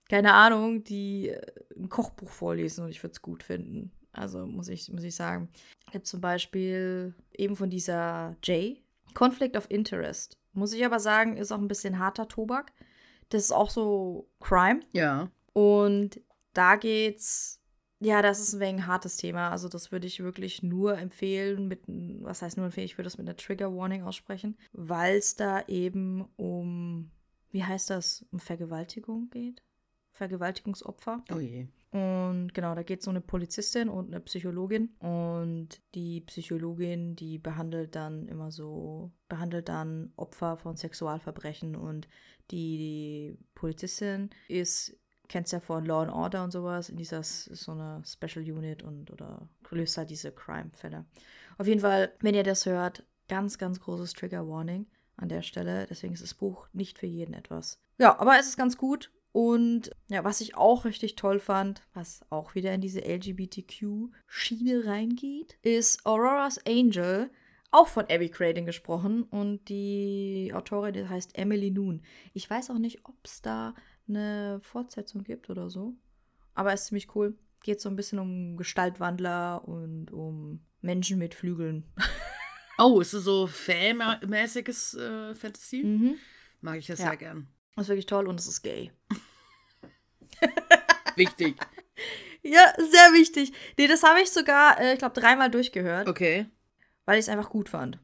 [0.09, 1.41] keine Ahnung, die äh,
[1.77, 3.91] ein Kochbuch vorlesen und ich würde es gut finden.
[4.12, 5.49] Also muss ich, muss ich sagen.
[5.91, 8.83] Gibt zum Beispiel eben von dieser Jay,
[9.14, 10.39] Conflict of Interest.
[10.53, 12.72] Muss ich aber sagen, ist auch ein bisschen harter Tobak.
[13.29, 14.81] Das ist auch so Crime.
[14.93, 15.31] Ja.
[15.53, 16.20] Und
[16.53, 17.61] da geht's,
[18.01, 19.51] ja, das ist ein wenig ein hartes Thema.
[19.51, 23.18] Also, das würde ich wirklich nur empfehlen, mit, was heißt nur empfehlen, ich würde das
[23.18, 27.11] mit einer Trigger Warning aussprechen, weil es da eben um,
[27.51, 29.62] wie heißt das, um Vergewaltigung geht?
[30.12, 31.22] Vergewaltigungsopfer.
[31.33, 31.66] Oh je.
[31.95, 34.97] Und genau, da geht um eine Polizistin und eine Psychologin.
[34.99, 41.77] Und die Psychologin, die behandelt dann immer so, behandelt dann Opfer von Sexualverbrechen.
[41.77, 42.09] Und
[42.51, 44.97] die, die Polizistin ist,
[45.29, 49.13] kennst ja von Law and Order und sowas, in dieser so eine Special Unit und
[49.13, 51.05] oder löst halt diese Crime-Fälle.
[51.59, 54.87] Auf jeden Fall, wenn ihr das hört, ganz, ganz großes Trigger Warning
[55.17, 55.87] an der Stelle.
[55.89, 57.81] Deswegen ist das Buch nicht für jeden etwas.
[57.99, 62.24] Ja, aber es ist ganz gut und ja, was ich auch richtig toll fand, was
[62.30, 67.32] auch wieder in diese LGBTQ-Schiene reingeht, ist Aurora's Angel,
[67.72, 69.24] auch von Abby Craden gesprochen.
[69.24, 72.01] Und die Autorin die heißt Emily Noon.
[72.32, 73.74] Ich weiß auch nicht, ob es da
[74.07, 75.95] eine Fortsetzung gibt oder so.
[76.55, 77.37] Aber es ist ziemlich cool.
[77.64, 81.82] Geht so ein bisschen um Gestaltwandler und um Menschen mit Flügeln.
[82.78, 85.82] oh, ist es so Fame-mäßiges äh, Fantasy?
[85.82, 86.14] Mhm.
[86.61, 87.07] Mag ich das ja.
[87.07, 87.49] sehr gern.
[87.77, 88.93] Das ist wirklich toll und es ist gay.
[91.16, 91.57] wichtig.
[92.43, 93.53] Ja, sehr wichtig.
[93.79, 96.09] Nee, das habe ich sogar, äh, ich glaube, dreimal durchgehört.
[96.09, 96.47] Okay.
[97.07, 97.99] Weil ich es einfach gut fand.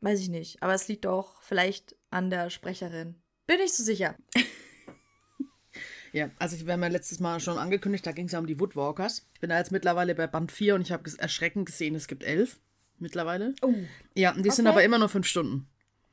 [0.00, 0.62] Weiß ich nicht.
[0.62, 3.16] Aber es liegt auch vielleicht an der Sprecherin.
[3.46, 4.16] Bin ich so sicher.
[6.12, 8.60] ja, also ich habe mir letztes Mal schon angekündigt, da ging es ja um die
[8.60, 9.28] Woodwalkers.
[9.34, 12.22] Ich bin da jetzt mittlerweile bei Band 4 und ich habe erschreckend gesehen, es gibt
[12.22, 12.60] elf
[12.98, 13.54] mittlerweile.
[13.60, 13.74] Oh.
[14.14, 14.56] Ja, und die okay.
[14.56, 15.68] sind aber immer nur fünf Stunden.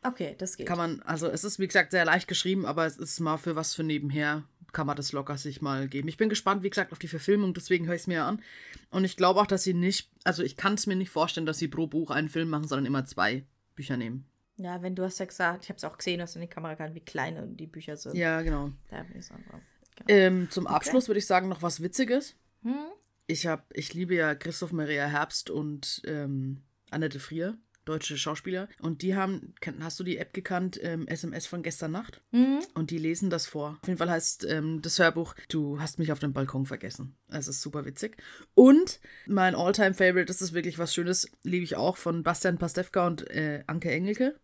[0.08, 0.68] Okay, das geht.
[0.68, 3.55] Kann man, also es ist wie gesagt sehr leicht geschrieben, aber es ist mal für
[3.55, 6.08] was für nebenher, kann man das locker sich mal geben.
[6.08, 8.41] Ich bin gespannt, wie gesagt, auf die Verfilmung, deswegen höre ich es mir an.
[8.89, 11.58] Und ich glaube auch, dass sie nicht, also ich kann es mir nicht vorstellen, dass
[11.58, 13.43] sie pro Buch einen Film machen, sondern immer zwei
[13.76, 14.26] Bücher nehmen.
[14.58, 16.76] Ja, wenn du hast ja gesagt, ich habe es auch gesehen, dass in die Kamera
[16.76, 18.16] kann, wie klein die Bücher sind.
[18.16, 18.72] Ja, genau.
[18.89, 19.62] Da bin ich genau.
[20.08, 21.10] ähm, zum Abschluss okay.
[21.10, 22.36] würde ich sagen, noch was Witziges.
[22.64, 22.88] Hm?
[23.28, 27.58] Ich, hab, ich liebe ja Christoph Maria Herbst und ähm, Annette Frier
[27.88, 28.68] deutsche Schauspieler.
[28.80, 32.22] Und die haben, hast du die App gekannt, ähm, SMS von gestern Nacht?
[32.32, 32.60] Mhm.
[32.74, 33.78] Und die lesen das vor.
[33.82, 37.16] Auf jeden Fall heißt ähm, das Hörbuch, du hast mich auf dem Balkon vergessen.
[37.30, 38.18] Es ist super witzig.
[38.54, 43.30] Und mein All-Time-Favorite, das ist wirklich was Schönes, liebe ich auch, von Bastian Pastewka und
[43.30, 44.36] äh, Anke Engelke.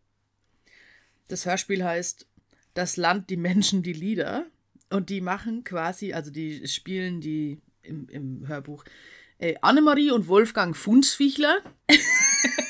[1.28, 2.28] Das Hörspiel heißt
[2.74, 4.46] Das Land, die Menschen, die Lieder.
[4.90, 8.84] Und die machen quasi, also die spielen die im, im Hörbuch
[9.40, 11.58] äh, Annemarie und Wolfgang Funsfichler.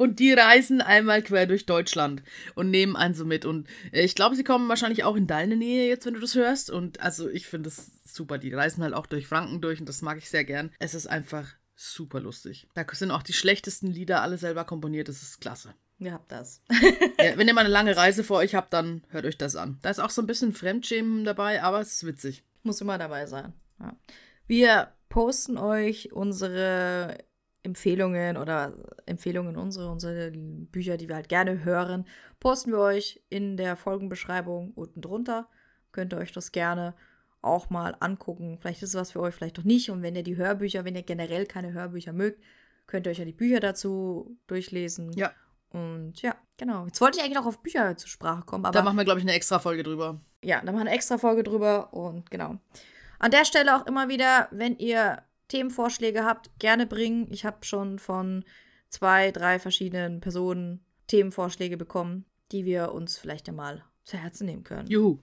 [0.00, 2.22] und die reisen einmal quer durch Deutschland
[2.54, 3.44] und nehmen einen so mit.
[3.44, 6.34] Und äh, ich glaube, sie kommen wahrscheinlich auch in deine Nähe jetzt, wenn du das
[6.34, 6.70] hörst.
[6.70, 8.38] Und also ich finde es super.
[8.38, 10.72] Die reisen halt auch durch Franken durch und das mag ich sehr gern.
[10.78, 11.46] Es ist einfach
[11.76, 12.66] super lustig.
[12.72, 15.08] Da sind auch die schlechtesten Lieder alle selber komponiert.
[15.08, 15.74] Das ist klasse.
[15.98, 16.62] Ihr habt das.
[17.18, 19.80] ja, wenn ihr mal eine lange Reise vor euch habt, dann hört euch das an.
[19.82, 22.42] Da ist auch so ein bisschen Fremdschämen dabei, aber es ist witzig.
[22.62, 23.52] Muss immer dabei sein.
[23.78, 23.94] Ja.
[24.46, 27.18] Wir posten euch unsere
[27.62, 28.72] Empfehlungen oder
[29.06, 32.06] Empfehlungen unsere, unsere Bücher, die wir halt gerne hören,
[32.38, 35.48] posten wir euch in der Folgenbeschreibung unten drunter.
[35.92, 36.94] Könnt ihr euch das gerne
[37.42, 38.58] auch mal angucken.
[38.60, 39.90] Vielleicht ist es was für euch, vielleicht doch nicht.
[39.90, 42.42] Und wenn ihr die Hörbücher, wenn ihr generell keine Hörbücher mögt,
[42.86, 45.12] könnt ihr euch ja die Bücher dazu durchlesen.
[45.12, 45.32] Ja.
[45.70, 46.86] Und ja, genau.
[46.86, 48.72] Jetzt wollte ich eigentlich noch auf Bücher zur Sprache kommen, aber.
[48.72, 50.20] Da machen wir, glaube ich, eine extra Folge drüber.
[50.42, 52.56] Ja, da machen wir eine extra Folge drüber und genau.
[53.18, 57.28] An der Stelle auch immer wieder, wenn ihr Themenvorschläge habt, gerne bringen.
[57.30, 58.44] Ich habe schon von
[58.88, 64.88] zwei, drei verschiedenen Personen Themenvorschläge bekommen, die wir uns vielleicht einmal zu Herzen nehmen können.
[64.88, 65.18] Juhu.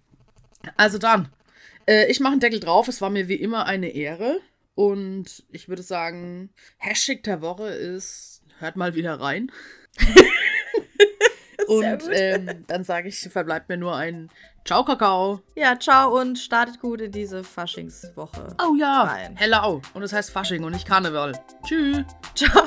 [0.76, 1.30] Also dann,
[1.88, 2.88] äh, ich mache einen Deckel drauf.
[2.88, 4.40] Es war mir wie immer eine Ehre.
[4.76, 9.52] Und ich würde sagen, Hashtag der Woche ist, hört mal wieder rein.
[11.78, 14.30] und ähm, dann sage ich, verbleibt mir nur ein
[14.68, 15.40] Ciao, Kakao.
[15.56, 18.50] Ja, ciao und startet gut in diese Faschingswoche.
[18.62, 19.34] Oh ja, rein.
[19.38, 19.82] Hello.
[19.94, 21.32] Und es heißt Fasching und nicht Karneval.
[21.66, 22.04] Tschüss.
[22.36, 22.66] Ciao.